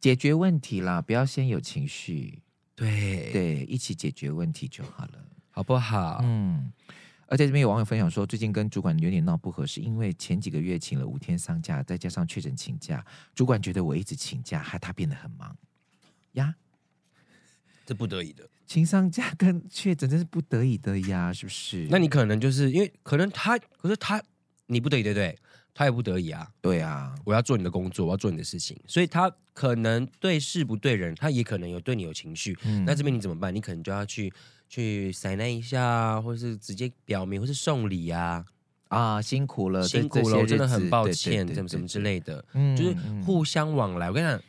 [0.00, 2.42] 解决问题啦，不要先有情绪。
[2.78, 6.20] 对对，一起解决问题就好了，好不好？
[6.22, 6.72] 嗯。
[7.30, 15.54] 而且这边有网友分享说，最近跟主管有点闹不和，是因为前几个月请了五天丧假，再加上确诊请假，主管觉得我一直请假，害他变得很忙
[16.32, 16.54] 呀。
[17.84, 21.86] 这不得已的，请丧假跟确诊真是不得已的呀，是不是？
[21.90, 24.22] 那你可能就是因为可能他，可是他
[24.66, 25.38] 你不得已，对不对？
[25.78, 32.58] 他也不得已啊，对啊，我要做你的工作，我要做你的事情，所以他可能对事不对人，他也可能有对你有情绪。
[32.64, 33.54] 嗯，那这边你怎么办？
[33.54, 34.32] 你可能就要去
[34.68, 38.44] 去塞那一下，或是直接表明，或是送礼啊
[38.88, 44.08] 啊，辛苦了，辛苦了，我真的很抱歉，什么什么之类的，嗯，就是互相往来。
[44.08, 44.42] 我跟你讲，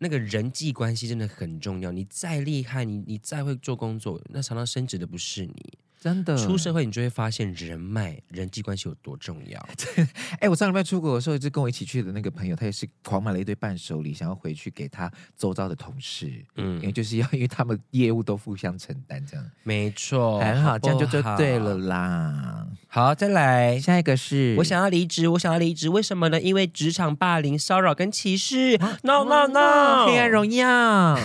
[0.00, 1.90] 那个人际关系真的很重要。
[1.90, 5.54] 你再厉害，你你再会做工作，那常常升职的不是你。
[6.04, 9.68] 真的出社会，你就会发现人脉、人际关系有多重要。
[10.38, 16.44] 哎，我上礼拜出国的时候，就跟我一起去的那个朋友，他也是狂买了一堆伴手礼，想要回去给他周遭的同事。
[16.56, 22.66] 嗯，因为就是要，因为他们业务都互相承担，这样没错，很好，这样就就对了啦。
[22.86, 26.38] 好，再来下一个是，我想要离职，我想要离职，为什么呢？
[26.38, 28.76] 因为职场霸凌、骚扰跟歧视。
[29.04, 31.18] No No No，黑暗荣耀。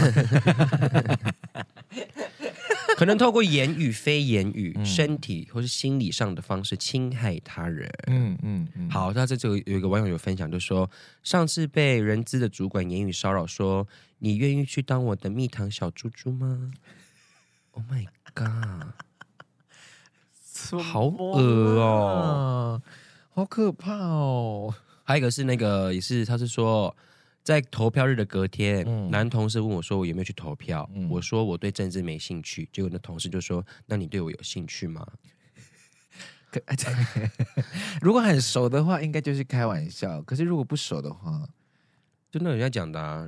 [2.98, 7.90] 可能透过言语、非言语、嗯、身体或是心理上的方式侵害他人。
[8.08, 8.90] 嗯嗯嗯。
[8.90, 10.90] 好，那这就有一个网友有分享，就说
[11.24, 13.88] 上次被人资的主管言语骚扰，说
[14.20, 16.72] 你愿意去当我的蜜糖小猪猪吗？
[17.72, 18.94] Oh my god！
[20.82, 22.82] 好恶哦，
[23.30, 24.74] 好可怕哦。
[25.04, 26.96] 还有一个是那个也是，他是说。
[27.50, 35.04] 在投票日的隔天，嗯、男同事问我说：“我有没有去投票？”嗯、我说：“我对政治没兴趣。”结果那同事就说：“那你对我有兴趣吗？”
[36.52, 36.62] 可
[38.04, 41.50] 如果很熟的话，应该就是开玩笑；可是如果不熟的话，
[42.30, 43.28] 就那人家讲的、啊，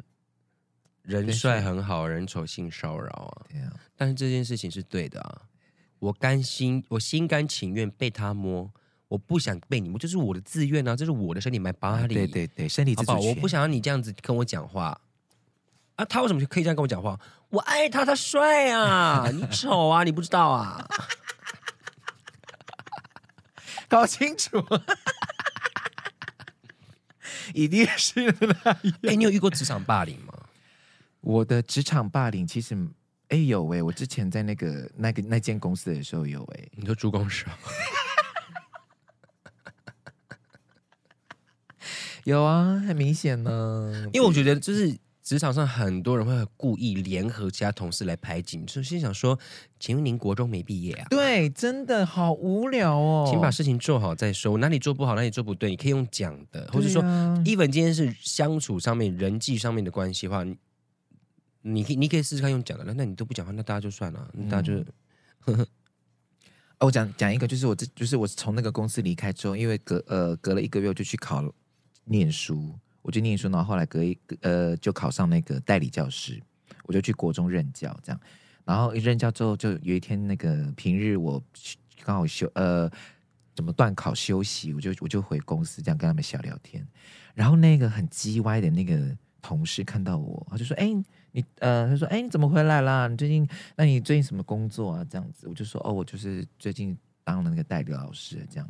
[1.02, 3.46] 人帅很好，人丑性骚扰啊。
[3.50, 5.50] 对啊，但是这件事情是对的啊，
[5.98, 8.72] 我甘心，我心甘情愿被他摸。
[9.12, 12.08] 我不想被你摸，这是我的自愿啊，这是我的身体，my body。
[12.08, 13.28] 对对对，身体自主权。
[13.28, 14.98] 我不想要你这样子跟我讲话
[15.98, 16.06] 啊！
[16.06, 17.20] 他为什么可以这样跟我讲话？
[17.50, 19.28] 我爱他，他帅啊！
[19.36, 20.06] 你丑啊！
[20.06, 20.88] 你不知道啊？
[23.90, 24.66] 搞清楚，
[27.54, 28.80] 一定是那样。
[29.04, 30.34] 哎，你有遇过职场霸凌吗？
[31.20, 32.78] 我的职场霸凌其实，
[33.28, 37.44] 哎有哎，我之前在那个那个那间公司的时候有哎，你说猪公司
[42.26, 44.10] 有啊，很明显呢。
[44.14, 49.38] 因为我觉得，就是职场上很多人会故意联合其他同事来排挤，就心想说
[49.80, 53.28] ：“请问您国中没毕业啊？”对，真的好无聊哦。
[53.30, 57.02] 请把事情做好再说，哪里做不好，哪里做不对，你可以用讲的，或者说
[57.46, 60.44] ，even 今天是相处上面、人际上面的关系的话，
[61.62, 62.84] 你可以，你可以试试看用讲的。
[62.84, 64.84] 那那你都不讲话，那大家就算了，那大家就。
[65.42, 65.68] 呵呵
[66.78, 71.44] 哦，我讲讲一个，就是我这就是我从那个公司离开之后，因为隔呃隔了一个月，我就去考
[72.06, 76.42] 念书，我就念书，然后后来隔一呃就考上那个代理教师，
[76.86, 78.22] 我就去国中任教，这样，
[78.66, 81.42] 然后一任教之后，就有一天那个平日我
[82.04, 82.90] 刚好休呃
[83.56, 86.88] 怎么断考休息，我就我就回公司这样跟他们小聊天，
[87.34, 90.92] 然后那个很叽歪的那个同事看到我，他就说：“哎。”
[91.34, 93.08] 你呃，他说，哎，你怎么回来啦？
[93.08, 95.06] 你最近，那你最近什么工作啊？
[95.10, 98.70] 这样子，我就说，哦，我就是最近当了那个代理老师，这样。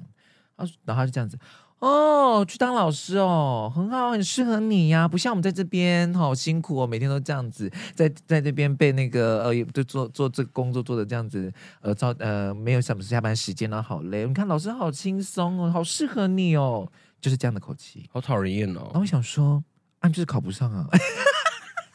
[0.56, 1.36] 他，然后他就这样子，
[1.82, 14.28] 哦，去当老师哦，很好，很适合你呀，不像我们在这边好辛苦哦，每天都这样子，在在这边被那个呃，就做做这个工作做的这样子，呃，招呃没有什么下班时间，呢好累。
[14.28, 16.88] 你看老师好轻松哦，好适合你哦，
[17.20, 18.82] 就是这样的口气，好讨人厌哦。
[18.86, 19.64] 然后我想说，
[20.02, 20.88] 啊，就是考不上啊。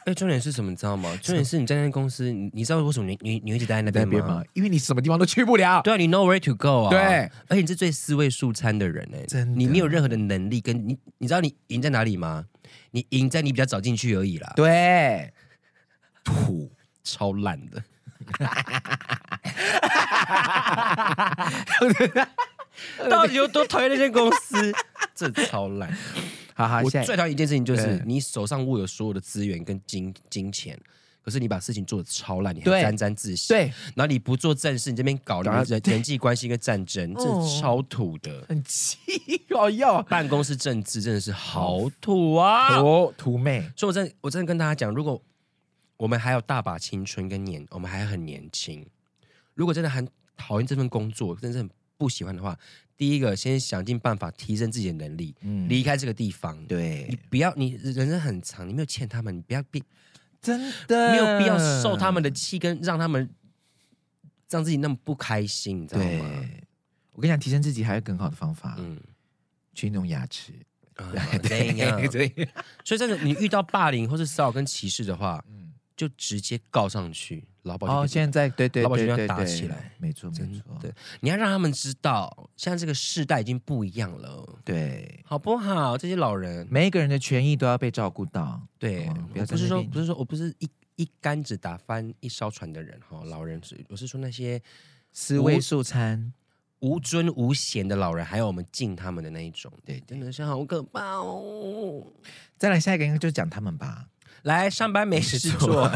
[0.07, 0.69] 哎，重点是什么？
[0.71, 1.13] 你知道吗？
[1.21, 4.41] 重点是你在那间公司，你你知道为什么你你你会一直待在那边吗？
[4.53, 5.81] 因为你什么地方都去不了。
[5.81, 6.89] 对啊，你 know where to go 啊。
[6.89, 12.45] 对，而且你是最四位数餐的人哎，真的，你没有任何的能力跟你，你知道你赢在哪里吗？
[12.91, 14.53] 你赢在你比较早进去而已啦。
[14.55, 15.33] 对，
[16.23, 16.71] 土
[17.03, 17.83] 超烂的，
[23.09, 24.73] 到底有多讨厌那间公司？
[25.13, 25.93] 这超烂。
[26.57, 30.75] 好好，我最讨厌一件事情就是你手上握有所有的资源跟金金钱，
[31.21, 33.49] 可是你把事情做的超烂，你还沾沾自喜。
[33.49, 37.21] 对，然后你不做正事，你这边搞人人人际关系跟战争，这
[37.61, 38.97] 超土的，很气
[39.51, 40.01] 哦哟！
[40.09, 43.61] 办公室政治真的是好土啊，土土妹。
[43.75, 45.21] 所以我真的我真的跟大家讲，如果
[45.97, 48.83] 我们还有大把青春跟年，我们还很年轻，
[49.53, 52.57] 如果真的很讨厌这份工作，真的很不喜欢的话。
[52.97, 56.65] 第一个，先想尽办法提升自己的能力，嗯，离开这个地方。
[56.65, 59.83] 对，你不要，你人生很长，你没有欠他们，你不要必
[60.41, 63.29] 真的没有必要受他们的气，跟让他们
[64.49, 66.43] 让自己那么不开心，你知道吗？
[67.13, 68.99] 我跟你讲，提升自己还有更好的方法，嗯，
[69.73, 70.53] 去弄牙齿，
[70.95, 71.11] 嗯、
[71.43, 71.71] 对
[72.09, 72.49] 对，对
[72.83, 77.43] 所以这个你遇到霸凌或是骚扰跟歧视的话，嗯，就直接告上去。
[77.67, 80.75] 劳保哦，现在对对对对对，打起来，没错没错。
[80.81, 85.95] 对，你要让他们知道，现在这个世代已经不一样了，对，好不好？
[85.95, 88.59] 这些老人，每一个人的权益都要被照顾到。
[88.79, 89.07] 对，
[89.47, 94.59] 不是说不是说我不是一一竿子打翻一艘船的人哈，老人是我是说那些
[95.11, 96.33] 思维素餐、
[96.79, 102.03] 无尊无贤的老人，还有我们敬他们的那一种，对，真的是好可怕哦。
[102.57, 104.07] 再来下一个，应该就讲他们吧。
[104.43, 105.91] 来上班没事做。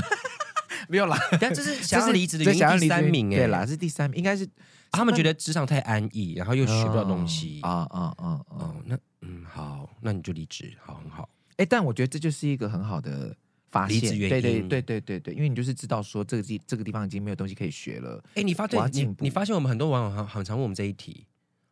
[0.91, 4.45] 没有啦， 但这是想要离职的原因第三名哎，对啦，是第三名，应该是
[4.91, 8.75] 他们觉得职场太安逸，然后又学不到东西啊啊啊啊！
[8.85, 11.29] 那嗯好，那你就离职，好很好。
[11.55, 13.33] 哎，但我觉得这就是一个很好的
[13.69, 18.21] 发现，离原因，对对对对对对，因为你就是知道说这个地这个地方已经没有东西可以学了。
[18.35, 21.25] 哎，你发现你你发现我们很多网友很很常问我们这一题，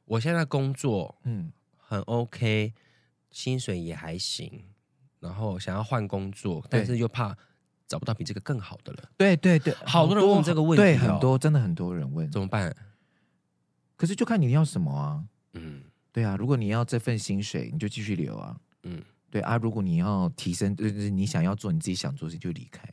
[0.05, 2.73] 我现在工作嗯很 OK，
[3.31, 4.63] 薪水也还行，
[5.19, 7.35] 然后想要换工作，但是又怕。
[7.89, 9.09] 找不到比这个更好的了。
[9.17, 12.73] 对对对，好多人问这个问题，对，很多真的很多人问，怎么办？
[13.97, 15.21] 可是就看你要什么啊。
[15.53, 15.81] 嗯，
[16.13, 18.55] 对啊，如果你要这份薪水，你就继续留啊。
[18.83, 22.87] 嗯，对啊，如果你要提升，就是你想要做你自己想做的事，就离开。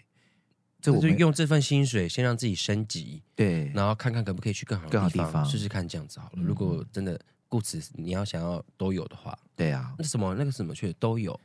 [0.81, 6.43] 这我就用这份薪水先让自己升级，对，然后看看可不可以去更好的地方试试看，这样子好了。
[6.43, 11.39] 如果真的顾此你要想要都有的话，对啊，那什么那个什么去都有。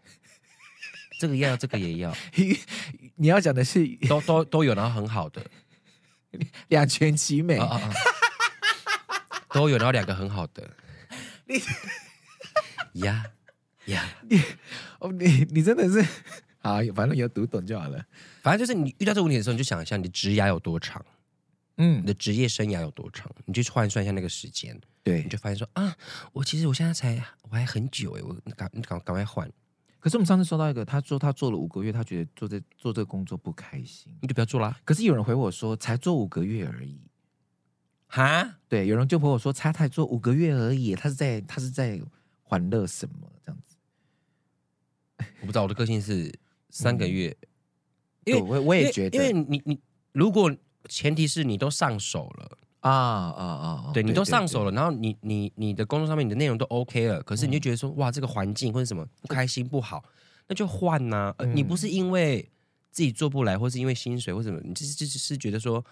[1.21, 2.12] 这个要，这个也要。
[3.15, 5.45] 你要讲的是都都都有，然后很好的，
[6.69, 7.60] 两全其美。
[9.53, 10.67] 都有，然后两个很好的。
[11.45, 11.62] 你
[13.01, 13.23] 呀
[13.86, 14.41] 呀，你
[14.99, 16.01] 哦，你你真的是
[16.60, 18.03] 好，反正有读懂就好了。
[18.41, 21.05] 反正就是你遇到这个问题的时候，你就想一下你的职涯有多长，
[21.77, 24.79] 嗯，你的职业生涯有多长，你就去换算一下那个时间。
[25.03, 25.95] 对，你就发现说啊，
[26.31, 29.51] 我其实我现在才我还很久哎，我赶赶赶快换。
[30.01, 34.81] 可是我们上次收到一个，他说他做了五个月，他觉得做这做这个工作不开心，你就不要做啦。
[34.83, 36.99] 可是有人回我说，才做五个月而已，
[38.07, 38.57] 哈？
[38.67, 42.01] 对，有人就回我说，他才做五个月而已，他是在他是在
[42.41, 43.77] 欢乐什么这样子？
[45.41, 46.33] 我不知道，我的个性是
[46.69, 47.47] 三个月，嗯、
[48.25, 49.79] 因为我我也觉得，因为，因为你你
[50.13, 50.51] 如果
[50.89, 52.57] 前提是你都上手了。
[52.82, 53.45] 啊啊
[53.88, 53.91] 啊！
[53.93, 60.03] 对，你都上手了，然后你你你的工作上面你的内容都 OK 了，可是你就觉得说哇，这个环境或者什么不开心不好，
[60.47, 61.34] 那就换呐。
[61.53, 62.41] 你不是因为
[62.91, 65.84] 自己做不来，或是因为薪水或什么，你就是就是是觉得说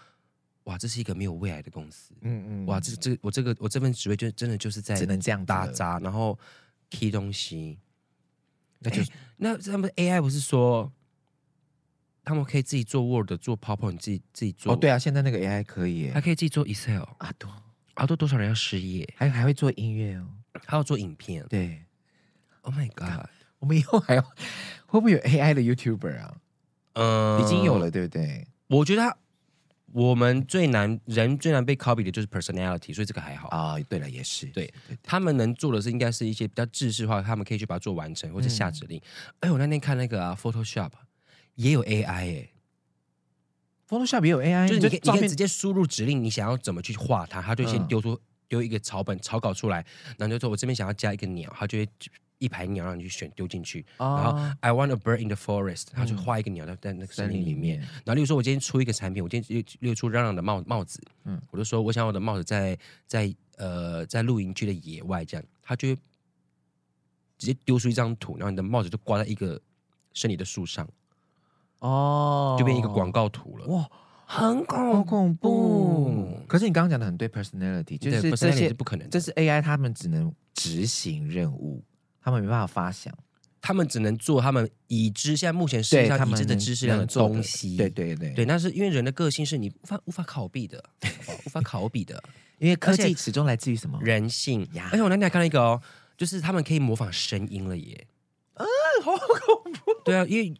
[0.63, 2.13] 哇，这是一个没有未来的公司。
[2.21, 6.37] 嗯嗯，哇，这这我这个我这份职位就真的就是在只能这样打杂，然后
[6.89, 7.77] key 东西。
[8.79, 9.03] 那就
[9.37, 10.91] 那他们 AI 不是说？
[12.29, 14.71] 他们可以自己做 Word、做 PowerPoint，自己自己做。
[14.71, 17.49] 哦，对啊，现在那个 AI 可以，还可以自己做 Excel 阿多，
[17.95, 19.11] 阿多多少人要失业？
[19.17, 20.27] 还还会做音乐哦，
[20.63, 21.43] 还要做影片。
[21.49, 21.81] 对
[22.61, 23.25] ，Oh my god，
[23.57, 24.21] 我们以后还要
[24.85, 26.37] 会不会有 AI 的 YouTuber 啊？
[26.93, 28.47] 嗯，已经有了，对不对？
[28.67, 29.17] 我觉得他
[29.91, 33.79] 我们最难人最难被 copy 的就是 personality，所以这个还好啊。
[33.89, 34.71] 对了，也是，对，
[35.01, 39.01] 他们能做的是应该是一些比较制式化，他们可以去把它做完成，或者下指令。
[39.39, 40.91] 哎，我那天看那个啊，Photoshop
[41.59, 42.49] 也有 AI 哎
[43.87, 49.85] ，Photoshop 也有 AI，就是你可以你可以直接输入指令，你想要怎么去画它，它就先丢出丢一个草本草稿出来，
[50.17, 51.89] 然后就说我这边想要加一个鸟，它就会。
[52.41, 57.79] 一排鸟让你去选丢进去，哦、然后 I want a bird in the forest，它就画一个鸟在在那个森林里面。
[58.05, 65.95] 然后例如说，我今天出一个产品，我今天列出嚷嚷的帽帽子，嗯，我就说我想我的帽子在在呃在露营区的野外这样，它就会
[67.37, 69.59] 直接丢出一张图，然后你的帽子就挂在一个
[70.13, 70.87] 森林的树上，
[71.79, 73.65] 哦，就变一个广告图了。
[73.67, 73.89] 哇，
[74.25, 76.37] 很恐恐怖。
[76.47, 81.83] 可是你刚刚讲的很对，personality 就是这些是不可能，这是 AI，他们只能执行任务。
[82.21, 83.13] 他们没办法发想，
[83.61, 87.77] 他们只能做他们已知现在目前世界上已知的知识量的东西。
[87.77, 90.83] 对对对对，那是因为人的个性是你无法无法拷比的，
[91.45, 92.21] 无法考比 的。
[92.59, 93.97] 因为科技始终来自于什么？
[94.01, 94.67] 人性。
[94.91, 95.81] 而且我那天还看到一个哦，
[96.17, 98.05] 就是他们可以模仿声音了耶！
[98.55, 98.65] 啊，
[99.01, 99.93] 好恐怖！
[100.03, 100.53] 对啊，因为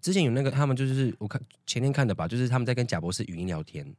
[0.00, 3.94] 之前有那个他们就是我看前天看的吧，就是他们在跟贾博士语音聊天。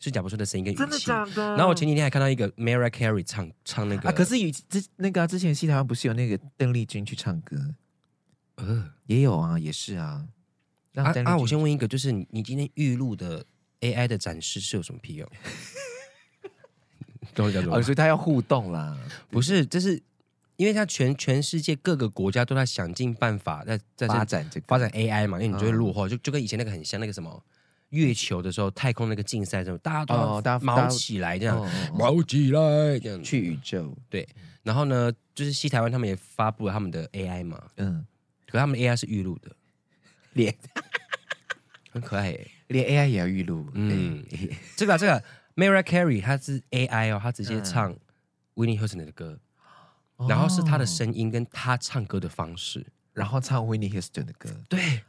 [0.00, 1.56] 是贾博士的声音跟语气，真的假的？
[1.56, 7.56] 然后我前几天还看到一个 Mariah Carey 唱唱那个，啊，可是与之那个、啊、之前戏台湾不是有那个邓丽君去唱歌，
[8.54, 10.24] 呃，也有啊，也是啊。
[10.94, 11.36] 啊啊！
[11.36, 13.44] 我先问一个，就是你你今天预录的
[13.80, 15.28] AI 的展示是有什么屁用？
[17.34, 17.82] 跟我讲什么？
[17.82, 18.96] 所以他要互动啦？
[19.30, 20.00] 不是，这是
[20.58, 27.42] 因为他全全世界各个国家都在想尽办法在在发展这个发展 AI 嘛，因为你就会落后，就就跟以前那个很像那个什么。
[27.90, 31.58] 月球的时候，太空那个竞赛时候，大家都要毛起来这样，
[31.94, 33.96] 毛起来这样去宇宙。
[34.10, 34.28] 对，
[34.62, 38.04] 然后呢，就是西台湾他们也发布了他们的 AI 嘛，嗯，
[38.46, 39.50] 可他们 AI 是预录的，
[40.34, 40.54] 连
[41.90, 43.66] 很可爱，连 AI 也要预录。
[43.72, 44.22] 嗯，
[44.76, 45.24] 这个这个
[45.56, 47.96] Mariah Carey 他是 AI 哦，他直接唱
[48.54, 49.40] Whitney Houston 的歌，
[50.26, 55.02] 然后是他的声音跟他唱歌的方式，然后唱 Whitney Houston 的歌，对，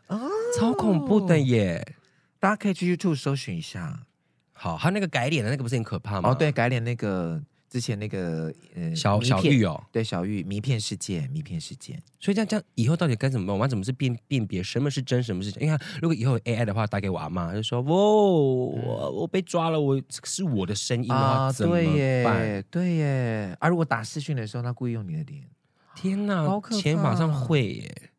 [0.58, 1.96] 超恐怖的耶。
[2.40, 4.06] 大家可以去 YouTube 搜寻一下，
[4.54, 6.30] 好，他那个改脸的那个不是很可怕吗？
[6.30, 12.02] 哦，对，改脸那个之前那个呃小小玉哦，对，小玉迷骗事件，迷骗事件。
[12.20, 13.54] 所以这样这样以后到底该怎么办？
[13.54, 15.60] 我们怎么是辨辨别什么是真，什么是假？
[15.62, 23.58] 你看如果以后有 AI 的话，打给我阿妈就说：“哦，我我被抓了，我是我的声音的话怎么办？”对耶，对耶。
[23.60, 25.44] 啊，如果打视讯的时候，他故意用你的脸，
[25.96, 26.82] 天哪，好可怕！
[26.82, 28.12] 钱马上会耶。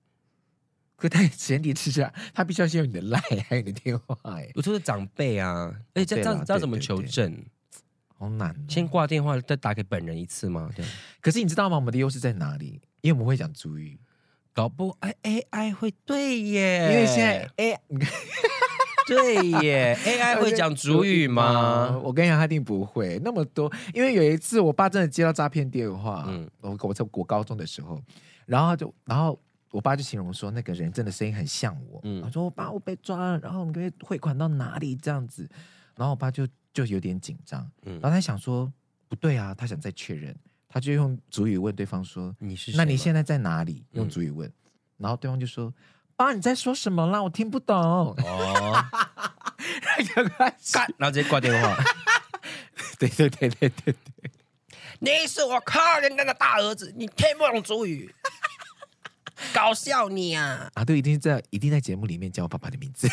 [0.96, 4.16] 可他前提之下，他必须要先用你的赖，还有你的电话。
[4.22, 7.34] 哎，我说的长辈啊，哎，这这这怎么求证？
[8.20, 8.54] 好难。
[8.68, 10.68] 先挂电话，再打给本人一次吗？
[10.76, 10.84] 对。
[11.20, 11.76] 可是你知道吗？
[11.76, 12.80] 我们的优势在哪里？
[13.00, 13.98] 因为我们会讲主语，
[14.52, 16.90] 搞不哎 AI 会对耶？
[16.92, 17.78] 因为现在 AI
[19.06, 21.98] 对耶，AI 会讲主语吗？
[22.04, 23.72] 我跟你讲，他一定不会那么多。
[23.94, 28.00] 因为有一次，我爸真的接到诈骗电话，嗯，我我在我高中的时候，
[28.46, 29.40] 然后就然后。
[29.72, 32.00] 我爸就形容说，那个人真的声音很像我。
[32.02, 34.96] 嗯，他说：“我爸，我被抓了，然后我们可以汇款到哪里？
[35.00, 35.48] 这样子。”
[35.94, 37.70] 然后我爸就就有点紧张。
[37.82, 38.72] 嗯，然后他想说
[39.08, 40.34] ：“不对啊，他想再确认。”
[40.68, 42.76] 他就用主语问对方说：“你是？
[42.76, 44.54] 那你现在在哪里？”用主语问，嗯、
[44.98, 45.72] 然后对方就说
[46.14, 47.22] ：“爸，你在说什么啦？
[47.22, 47.76] 我听不懂。”
[48.22, 48.84] 哦，
[50.96, 51.76] 然后直接挂电话。
[52.98, 54.30] 对对对对对对，
[55.00, 58.14] 你是我客人家的大儿子，你听不懂主语。
[59.54, 60.70] 搞笑你啊！
[60.74, 63.08] 啊，对，一定在一定在节目里面叫我爸爸的名字。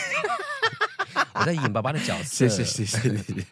[1.34, 2.47] 我在演爸爸的角色。
[2.47, 3.45] 是是是是是。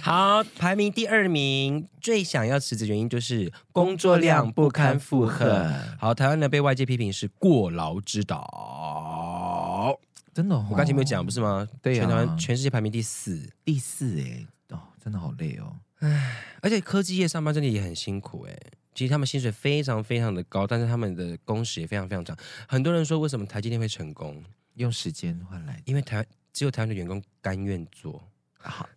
[0.00, 5.70] 好，排名第二名，最想要辞职原因就是工作量不堪负荷。
[5.98, 9.98] 好，台湾呢被外界批评是过劳之岛。
[10.32, 11.66] 真的、哦，我刚才没有讲不是吗？
[11.82, 15.76] 对呀、啊，全台湾全世界排名第四，第四哎，哦，真的好累哦。
[15.98, 18.56] 唉，而且科技业上班真的也很辛苦哎。
[18.94, 22.36] 其实他们薪水非常非常的高，但是他们的工时也非常非常长。
[22.68, 24.42] 很多人说，为什么台积电会成功？
[24.74, 26.26] 用时间换来，因为台湾
[26.58, 28.28] 只有台湾的员工甘愿做
[28.62, 28.88] 啊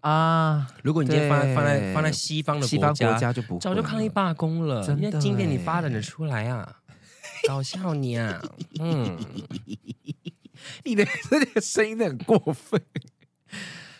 [0.00, 0.74] 啊！
[0.82, 4.82] 如果你今天放在放在放在西方的西方国家就不早就抗议罢工了。
[4.82, 6.80] 真的，今天你发展的出来啊？
[7.46, 8.40] 搞笑你啊！
[8.80, 9.18] 嗯，
[10.84, 12.80] 你的这个声音很过分。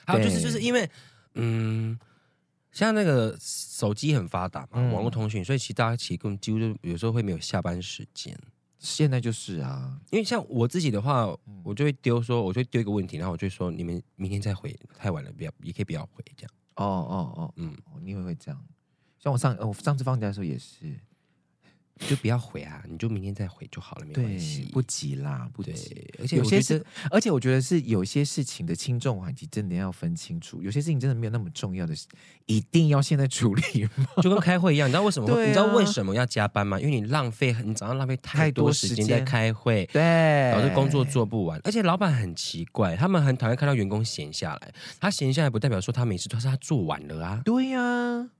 [0.06, 0.88] 还有就是就是因为
[1.34, 1.98] 嗯。
[2.72, 8.34] 像那个手机很发达嘛，嗯、网络通讯，所以其实大家其实几乎就有时候会没有下班时间。
[8.80, 11.26] 现在就是啊，因为像我自己的话，
[11.62, 16.50] 我就会丢说，我就会丢一个问题，然后我就说，你们明天再回太晚了，不要也可以不要回这样。
[16.76, 18.58] 哦哦哦，嗯，你以为会这样？
[19.18, 20.98] 像我上我上次放假的时候也是。
[22.09, 25.72] 就不要回啊，你就明天再回就好了，没关系，不急啦，不急。
[26.18, 30.62] 而且有些是，而且我觉得是有些事情的轻重缓急真的要分清楚。
[30.62, 31.94] 有些事情真的没有那么重要的，
[32.46, 34.07] 一定要现在处理吗？
[34.22, 35.30] 就跟开会一样，你知道为什么？
[35.32, 36.80] 啊、你知道为什么要加班吗？
[36.80, 41.61] 因为你浪费，你早上浪费太多时间在开会，对，导致工作做不完。
[41.64, 44.72] 而且老板很奇怪，他们很讨厌看到员工闲下来。
[44.98, 47.42] 他闲下来不代表说他每次都是他做完了啊。
[47.44, 48.30] 对呀、啊。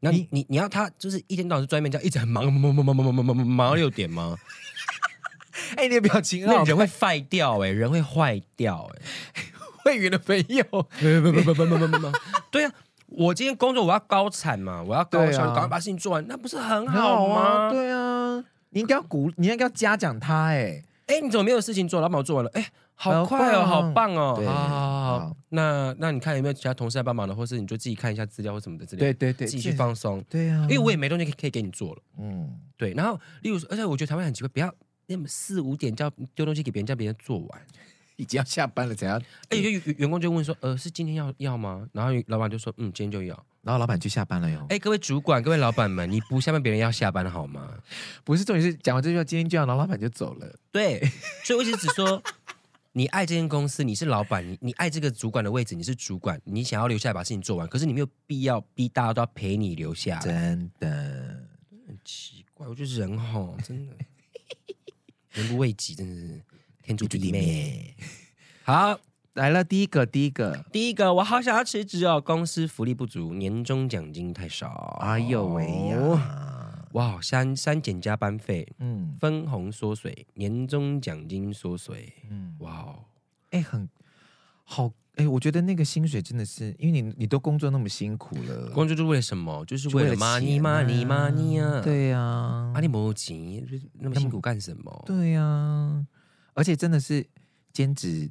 [0.00, 4.36] 那你你你要他就是一天到晚是专门这样一直很忙忙忙忙忙忙忙忙忙到六点吗？
[5.76, 9.42] 哎，你的表情那，人会坏掉哎，人会坏掉哎，
[9.84, 12.12] 会员的朋友，不不不不不不不不，
[12.50, 12.72] 对啊，
[13.06, 17.70] 我今天工作我要高产嘛，我要高效，赶快把事情做完，那不是很好吗？
[17.70, 22.00] 对啊，你应该要鼓，你应该要嘉奖他哎，哎，你怎么没有事情做？
[22.00, 22.70] 老板我做完了，哎。
[23.02, 24.34] 好快哦，好棒哦！
[24.36, 30.22] 对，好好好，那那你看有没有其他同事来帮忙的，或是你就自己看一下资料或什么的资料，对对对，自己去放松。
[30.28, 32.02] 对啊，因为我也没东西可以给你做了。
[32.18, 32.92] 嗯，对。
[32.92, 34.70] 然后，例如说，而且我觉得台湾很奇怪，不要
[35.06, 37.62] 那么四五点叫丢东西给别人，叫别人做完，
[38.16, 39.18] 已经要下班了，怎样？
[39.48, 41.88] 哎，有员员工就问说，呃，是今天要要吗？
[41.94, 43.46] 然后老板就说，嗯，今天就要。
[43.62, 44.66] 然后老板就下班了哟。
[44.70, 47.68] 哎，各位主管，各位老板们，你不下班，别人要下班好吗？
[48.24, 50.46] 不是重点是讲完这句话，今天就要，然后老板就走了。
[50.70, 51.00] 对，
[51.44, 52.22] 所以我一直只说。
[52.92, 60.20] 你爱这间公司，你是老板，你你爱这个主管的位置，你是主管，你想要留下来把事情做完，可是你没有必要逼大家都要陪你留下来。
[60.22, 61.46] 真的
[61.86, 63.94] 很奇怪，我觉得人吼真的
[65.30, 66.42] 人不为己，真的是
[66.82, 67.94] 天诛地灭。
[68.64, 68.98] 好，
[69.34, 74.98] 来了第一个，第一个，第一个，我好想要辞职哦，公司福利不足，年终奖金太少。
[75.00, 76.59] 哎呦喂呀！
[76.92, 83.04] 哇，删删减加班费，嗯，分红缩水，年终奖金缩水，嗯，哇哦，
[83.50, 83.88] 哎，很
[84.64, 89.64] 好，哎，我觉得那个薪水真的是，因为你你都工作那么辛苦了，工作就是为了什么？
[89.66, 93.64] 就是为了 money money money 啊，对呀，啊，你没钱，
[93.94, 95.02] 那么辛苦干什么？
[95.06, 96.06] 对呀，
[96.54, 97.26] 而且真的是
[97.72, 98.30] 兼职，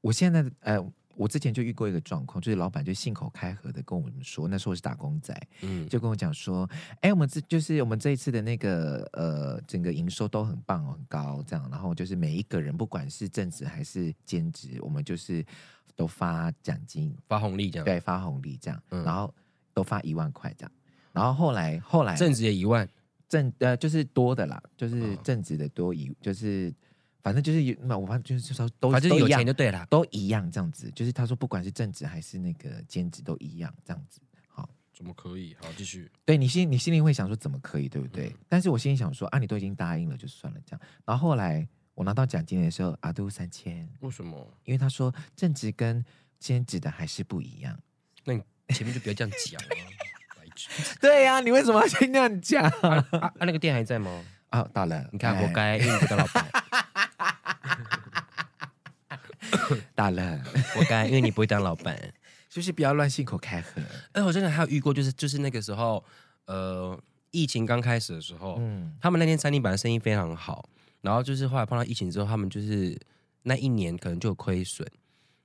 [0.00, 0.78] 我现在哎。
[1.16, 6.68] 我之前就遇过一个状况，就是老板就信口开河的跟我们说，那时候我是打工仔，嗯，就跟我讲说，
[7.00, 15.44] 哎，我们这就是我们这一次的那个呃，整个营收都很棒很高，这样，然后就是每一个人不管是正职还是兼职，我们就是
[15.94, 19.34] 都发奖金、发红利这样，对，发红利这样，嗯、然后
[19.72, 20.72] 都发一万块这样，
[21.12, 22.88] 然后后来后来正职也一万，
[23.28, 26.72] 正呃就是多的啦，就是正职的多一就是。
[27.26, 30.88] 反正就是有，那我反正就是说都反正有钱就对了，都一样这样子。
[30.94, 34.20] 就是他说不管是正职还是那个兼职都一样这样子。
[34.46, 35.52] 好，怎么可以？
[35.60, 36.08] 好，继续。
[36.24, 38.28] 对你心你心里会想说怎么可以，对不对？
[38.28, 40.80] 嗯、但是我心里想说啊，你都已经答应了，就算了这样。
[41.04, 43.88] 然后后来我拿到奖金的时候，阿都三千。
[43.98, 44.48] 为什么？
[44.64, 46.04] 因为他说正职跟
[46.38, 47.76] 兼职的还是不一样。
[48.22, 49.76] 那你前面就不要这样讲 了。
[51.00, 52.62] 对呀、啊，你为什么要先这样讲？
[52.82, 54.24] 啊，啊，啊那个店还在吗？
[54.50, 55.08] 啊，打了。
[55.10, 56.46] 你看，活该，因为你当老板。
[59.94, 60.42] 大了，
[60.78, 61.98] 我该，因为你不会当老板，
[62.48, 63.82] 就是不要乱信口开河。
[64.12, 66.02] 哎，我真的还有遇过，就是就是那个时候，
[66.46, 66.98] 呃，
[67.30, 70.68] 疫情刚开始的时候，嗯，他们那天餐厅本来生意非常好，
[71.00, 72.98] 然后就是后来碰到疫情之后，他们就是
[73.42, 74.86] 那一年可能就有亏损，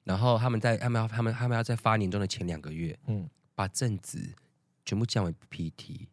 [0.04, 4.34] 然后他们在他们要他们他们要在发年终的前两个月，嗯，把正职
[4.86, 6.08] 全部降为 PT，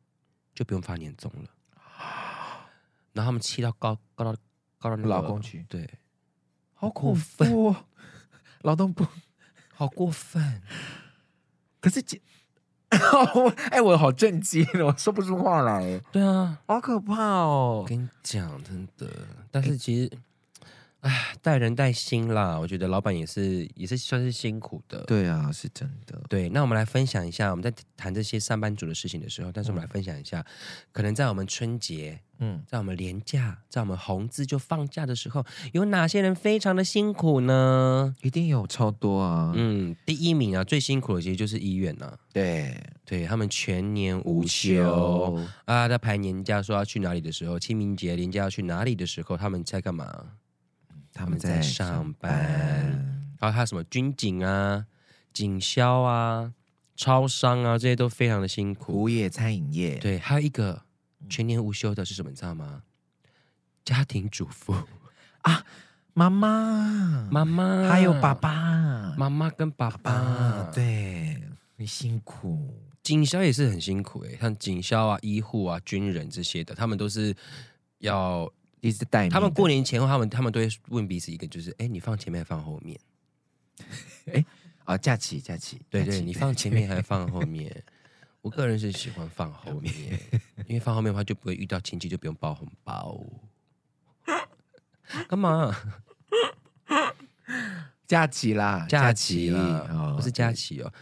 [0.54, 1.50] 就不用发年终了，
[3.12, 4.32] 然后他们气到高高到
[4.78, 5.88] 高到那个老公去，对。
[6.80, 7.74] 好过分哦，
[8.62, 9.04] 劳动部
[9.74, 10.62] 好过分。
[11.80, 12.20] 可是姐，
[13.70, 15.98] 哎，我好震惊，我说不出话来。
[16.12, 17.80] 对啊，好可怕哦！
[17.82, 19.06] 我跟你讲，真的。
[19.50, 20.10] 但是其实。
[21.00, 25.04] 哎，带人带心啦，我觉得老板也是也是算是辛苦的。
[25.04, 26.20] 对啊，是真的。
[26.28, 30.46] 对，那我们来分享一下，我们在谈这些上班族的事情的时候，但是我们来分享一下，嗯、
[30.90, 38.16] 可能在我们春节，嗯，在我们年假，在我们红字就放假的时候，有哪些人非常的辛苦呢？
[38.22, 39.52] 一定有超多啊。
[39.54, 42.18] 嗯，第一名啊，最辛苦的其实就是医院呐、啊。
[42.32, 50.32] 对，对他们全年无休，无休啊，在排年假说要去哪里的时候，清明节年假要去哪里的时候，他们在干嘛？
[51.18, 52.30] 他们在上班，
[53.40, 54.86] 然后还有什么军警啊、
[55.32, 56.54] 警消啊、
[56.94, 58.92] 超商啊，这些都非常的辛苦。
[58.92, 60.82] 服务业、餐饮业，对，还有一个
[61.28, 62.30] 全年无休的是什么？
[62.30, 62.84] 你知道吗？
[63.84, 64.72] 家庭主妇
[65.42, 65.64] 啊，
[66.14, 71.42] 妈妈、妈妈，还有爸爸，妈妈跟爸爸，爸爸对，
[71.76, 72.78] 很辛苦。
[73.02, 77.34] 警消也是很辛苦诶，像警消啊、医护啊、军人这些的，他们都是
[77.98, 78.48] 要。
[78.80, 82.98] 一直带他们过年前后，他们他们都会问彼此一个，就是哎，你放前面还放后面？
[84.32, 84.44] 哎
[84.84, 87.84] 啊，假期假期，对对，你放前面还是放后面？
[88.40, 89.92] 我个人是喜欢放后面，
[90.66, 93.20] 因为放后面的话就不会遇到亲戚，就不用包红包。
[95.28, 95.76] 干嘛？
[98.06, 100.92] 假期啦，假期啦，哦、不是假期哦。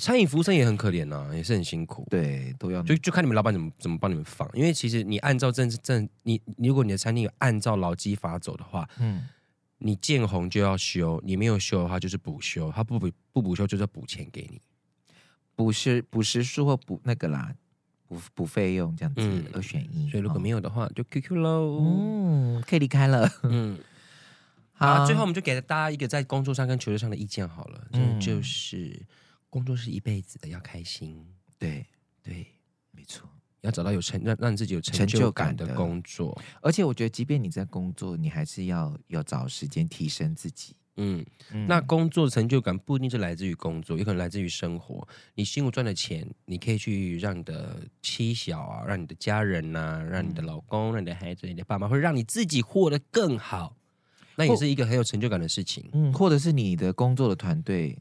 [0.00, 2.06] 餐饮服务生也很可怜呐、啊，也是很辛苦。
[2.10, 4.48] 对，都要就就看你们老板怎么怎么帮你们放。
[4.54, 9.28] 因为其实你按照正正你，你如果你的餐厅有按照劳基法走的话，嗯，
[9.78, 14.60] 你见红就要休，你没有休的话就是补休，他不补不补休就是要补钱给你，
[15.54, 17.54] 补时补时数或补那个啦，
[18.08, 20.10] 补补费用这样子，嗯、二选一。
[20.10, 23.78] 所以如果没有的话，哦、就 QQ 喽，嗯，可以离开了，嗯。
[24.72, 28.98] 好、啊，最后我们就给大家一个在工作上跟求职上的意见好了，嗯，就是
[29.50, 31.22] 工作是一辈子的，要开心，
[31.58, 31.84] 对
[32.22, 32.46] 对，
[32.92, 33.28] 没错，
[33.60, 53.76] 要找到有成让让自己有成就感的工作，而且我觉得，即便你在工作，你还是要要找时间提升自己，嗯，嗯，那工作成就感不一定是来自于工作，也可能来自于生活，你辛苦赚的钱，你可以去让你的妻小啊，让你的家人呐、啊，让你的老公、嗯，让你的孩子、你的爸妈，或者让你自己活得更好。
[54.36, 57.98] 那也是一个很有成就感的事情，嗯，或者是你的工作的团队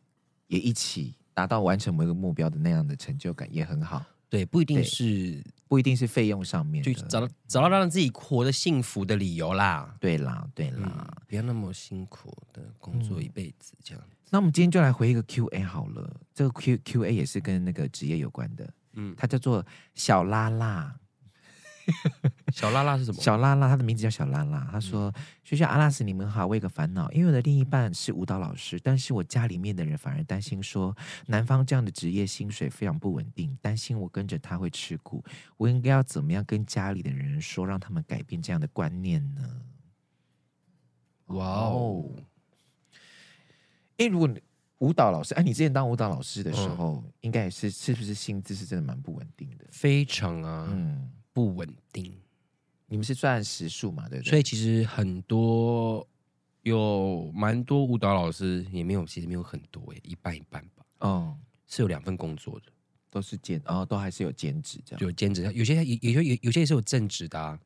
[0.48, 4.04] 也一起达到完成某一个目标的那样的成就感也很好。
[4.30, 9.96] 对，不一定是不一定是费用上面，就找到找到让自己活得幸福的理由啦。
[10.00, 14.04] 对啦，对啦，嗯、不要那么辛苦的工作一辈子这样。
[14.30, 19.66] 那我们今天就来回一个 Q&A 好了，这个 Q Q&A 也是跟那个职业有关的，嗯，它叫做
[19.96, 20.96] 小拉拉。
[22.52, 23.22] 小拉拉是什么？
[23.22, 24.68] 小拉拉，她的名字叫小拉拉。
[24.72, 30.96] 她说：“嗯、学校阿拉斯，你们好，我有个烦恼，因为我的另一半是舞蹈老师，但是我家里面的人反而担心说，
[31.28, 35.24] 男方这样的职业薪水非常不稳定，担心我跟着他会吃苦。
[35.58, 39.62] 我应该要怎么样跟家里的人说，让他们改变这样的观念呢？”
[41.28, 42.06] 哇哦！
[43.98, 44.30] 哎，如果
[44.80, 49.66] 舞蹈老师，哎，你之前当舞蹈老师的时候，嗯、应该也是是不是薪资是真的蛮不稳定的？
[49.72, 51.12] 非常啊，嗯。
[51.32, 52.20] 不稳定，
[52.90, 54.10] 你们是算时数嘛？
[54.10, 54.30] 对不对？
[54.30, 56.06] 所以其实很多
[56.64, 60.84] 有蛮多舞蹈老师也没有，其实没有很多诶，一半一半吧。
[61.00, 61.38] 哦，
[61.68, 62.66] 是有两份工作的，
[63.10, 65.02] 都是兼，哦，都还是有兼职这样。
[65.02, 67.60] 有兼职，有些有有有有些也是有正职的啊。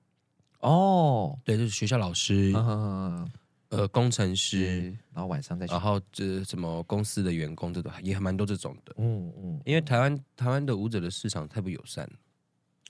[0.60, 3.30] 哦，对，就是学校老师，嗯、
[3.70, 8.94] 呃，工程师，然后晚上再去，然后这什么公司的员工，这种也还蛮多这种的。
[8.98, 12.14] 嗯嗯，因为台湾台湾的舞者的市场太不友善了。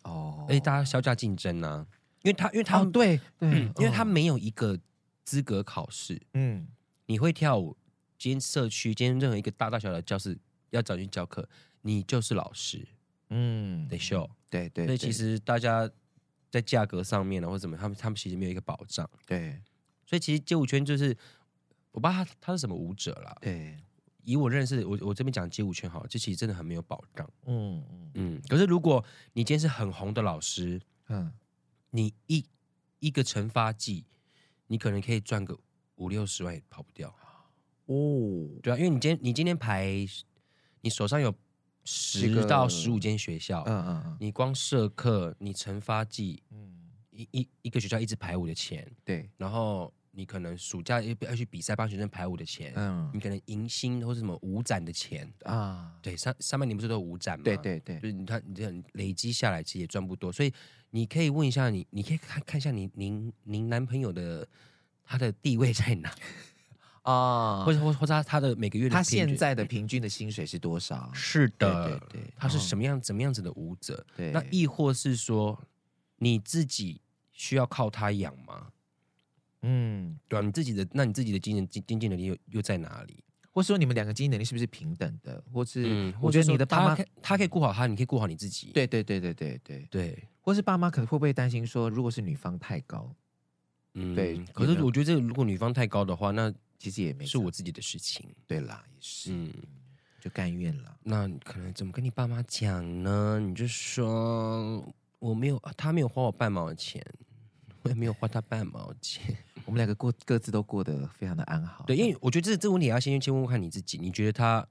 [0.04, 1.88] 哦，而且大家削价竞争呢、啊，
[2.24, 4.78] 因为他，因为他，哦、对对、嗯，因为他没有一个
[5.24, 6.68] 资格考试，嗯，
[7.06, 7.78] 你会跳舞，
[8.18, 10.38] 今天社区，今天任何一个大大小小的教室
[10.72, 11.48] 要找你教课，
[11.82, 12.88] 你就是老师，
[13.30, 15.90] 嗯，得秀，对对，所以其实大家
[16.50, 19.62] 在价格上面呢，或者怎么，他们他们其实没有一个保障，对，
[20.06, 21.16] 所以其实街舞圈就是，
[21.92, 23.78] 我不知道他他是什么舞者啦，对。
[24.26, 27.30] 以我认识，我我这边讲街舞圈好，这其实真的很没有保障。
[27.46, 28.12] 嗯嗯。
[28.14, 28.42] 嗯。
[28.48, 29.04] 可是如果
[29.34, 31.30] 你今天是很红的老师，嗯，
[31.96, 32.44] 你一
[33.00, 34.06] 一个成发季，
[34.68, 35.58] 你可能可以赚个
[35.96, 37.16] 五六十万也跑不掉。
[37.86, 39.88] 哦，对啊，因为你今天你今天排，
[40.82, 41.34] 你手上有
[41.86, 49.94] 十到十五间学校，嗯嗯嗯，你光社课，你成发季，嗯，一一一个学校一直排舞的钱，对，然后。
[50.16, 57.44] 你可能暑假要要去比赛帮学生排舞的钱，嗯，你可能迎新或是什么舞展的钱啊，对，上上半年不是都有舞展嘛？
[57.44, 60.54] 对对对，就是你看你这样累积下来其实也赚不多，所以
[60.96, 64.48] 你可以问一下你，你可以看看一下你您您男朋友的
[65.04, 66.14] 他的地位在哪
[67.02, 67.64] 啊？
[67.66, 71.10] 或者或或者他他的每个月的他现在的平均的薪水是多少？
[71.12, 74.06] 是的，对对对，他是什么样、哦、怎么样子的舞者？
[74.16, 75.60] 对，那亦或是说
[76.18, 78.68] 你自己需要靠他养吗？
[79.64, 83.24] 嗯，对啊，你自己的，那你自己的经济经经济能力又又在哪里？
[83.54, 85.42] 或者说你们两个经济能力是不是平等的？
[85.54, 88.72] 或是，嗯，我觉得你的爸妈他，他可以顾好他，你可以顾好你自己。
[88.74, 93.16] 对对对对对对对，或是爸妈可能会不会担心说，如果是女方太高，
[93.94, 94.44] 嗯，对。
[94.52, 98.26] 可是我觉得这个如果女方太高的话，那其实也没是我自己的事情。
[98.48, 99.54] 对啦，也是，嗯，
[100.20, 100.98] 就甘愿了。
[101.04, 103.40] 那你可能怎么跟你爸妈讲呢？
[103.40, 104.84] 你就说
[105.20, 107.06] 我没有，他没有花我半毛钱。
[107.86, 109.36] 我也没有花他半毛钱，
[109.66, 111.84] 我们两个过各自都过得非常的安好。
[111.86, 114.68] 对，因为我觉得这这个问题也要先先问问看你自己，你觉得他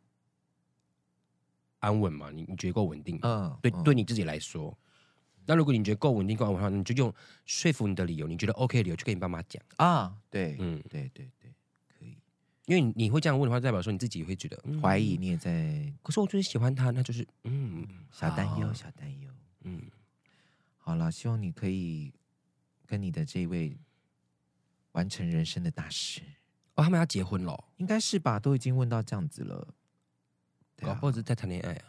[1.81, 2.31] 安稳吗？
[2.31, 3.19] 你你觉得够稳定？
[3.23, 4.77] 嗯，对，对你自己来说，
[5.47, 7.13] 那如果你觉得够稳定够安稳的话，你就用
[7.45, 10.15] 说服你的理由，你觉得 OK 的理由去跟你爸妈讲啊。
[10.31, 11.53] 对，嗯，对对对，
[11.99, 12.17] 可以。
[12.67, 15.93] 因为你会这样问的话，代表说你自己也会觉得怀疑，你也在。
[16.03, 19.31] 可是我就是喜欢他，那就是嗯，小担忧，小担忧。
[19.63, 19.83] 嗯，
[20.77, 22.13] 好了，希望你可以。
[22.85, 23.75] 跟你的这位
[24.93, 26.21] 完成人生的大事
[26.75, 28.39] 哦，哦，他们要结婚了，应该是吧？
[28.39, 29.75] 都已经问到这样子了，
[30.77, 31.85] 搞、啊、不好是在谈恋爱啊。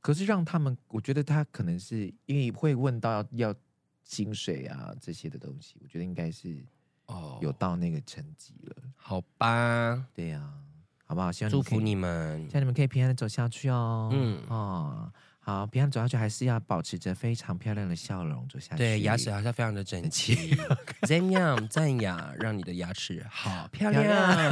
[0.00, 3.54] 可是让他们，我觉得他可能是因为会问到要
[4.02, 6.62] 薪水啊这些的东西，我觉得应该是
[7.06, 8.76] 哦有到那个层级了。
[8.96, 10.60] 好吧，对呀、啊，
[11.06, 11.32] 好不好？
[11.32, 14.10] 希望祝福你们，希望你们可以平安的走下去哦。
[14.12, 15.12] 嗯哦。
[15.46, 18.78] 好，平常走下去还是要保持着非常漂亮的笑容走下去。
[18.78, 20.56] 对，牙齿还是要非常的整 齐。
[21.02, 24.02] 怎样赞雅，让你的牙齿好漂亮。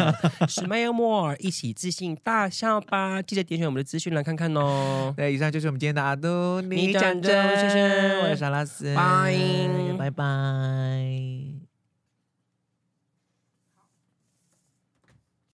[0.46, 3.22] Smile more，一起自信大笑吧！
[3.22, 5.14] 记得点选我们的资讯来看看哦。
[5.16, 11.41] 对，以上就是我们今天的阿都，你讲真，谢谢，我是沙拉斯，拜拜。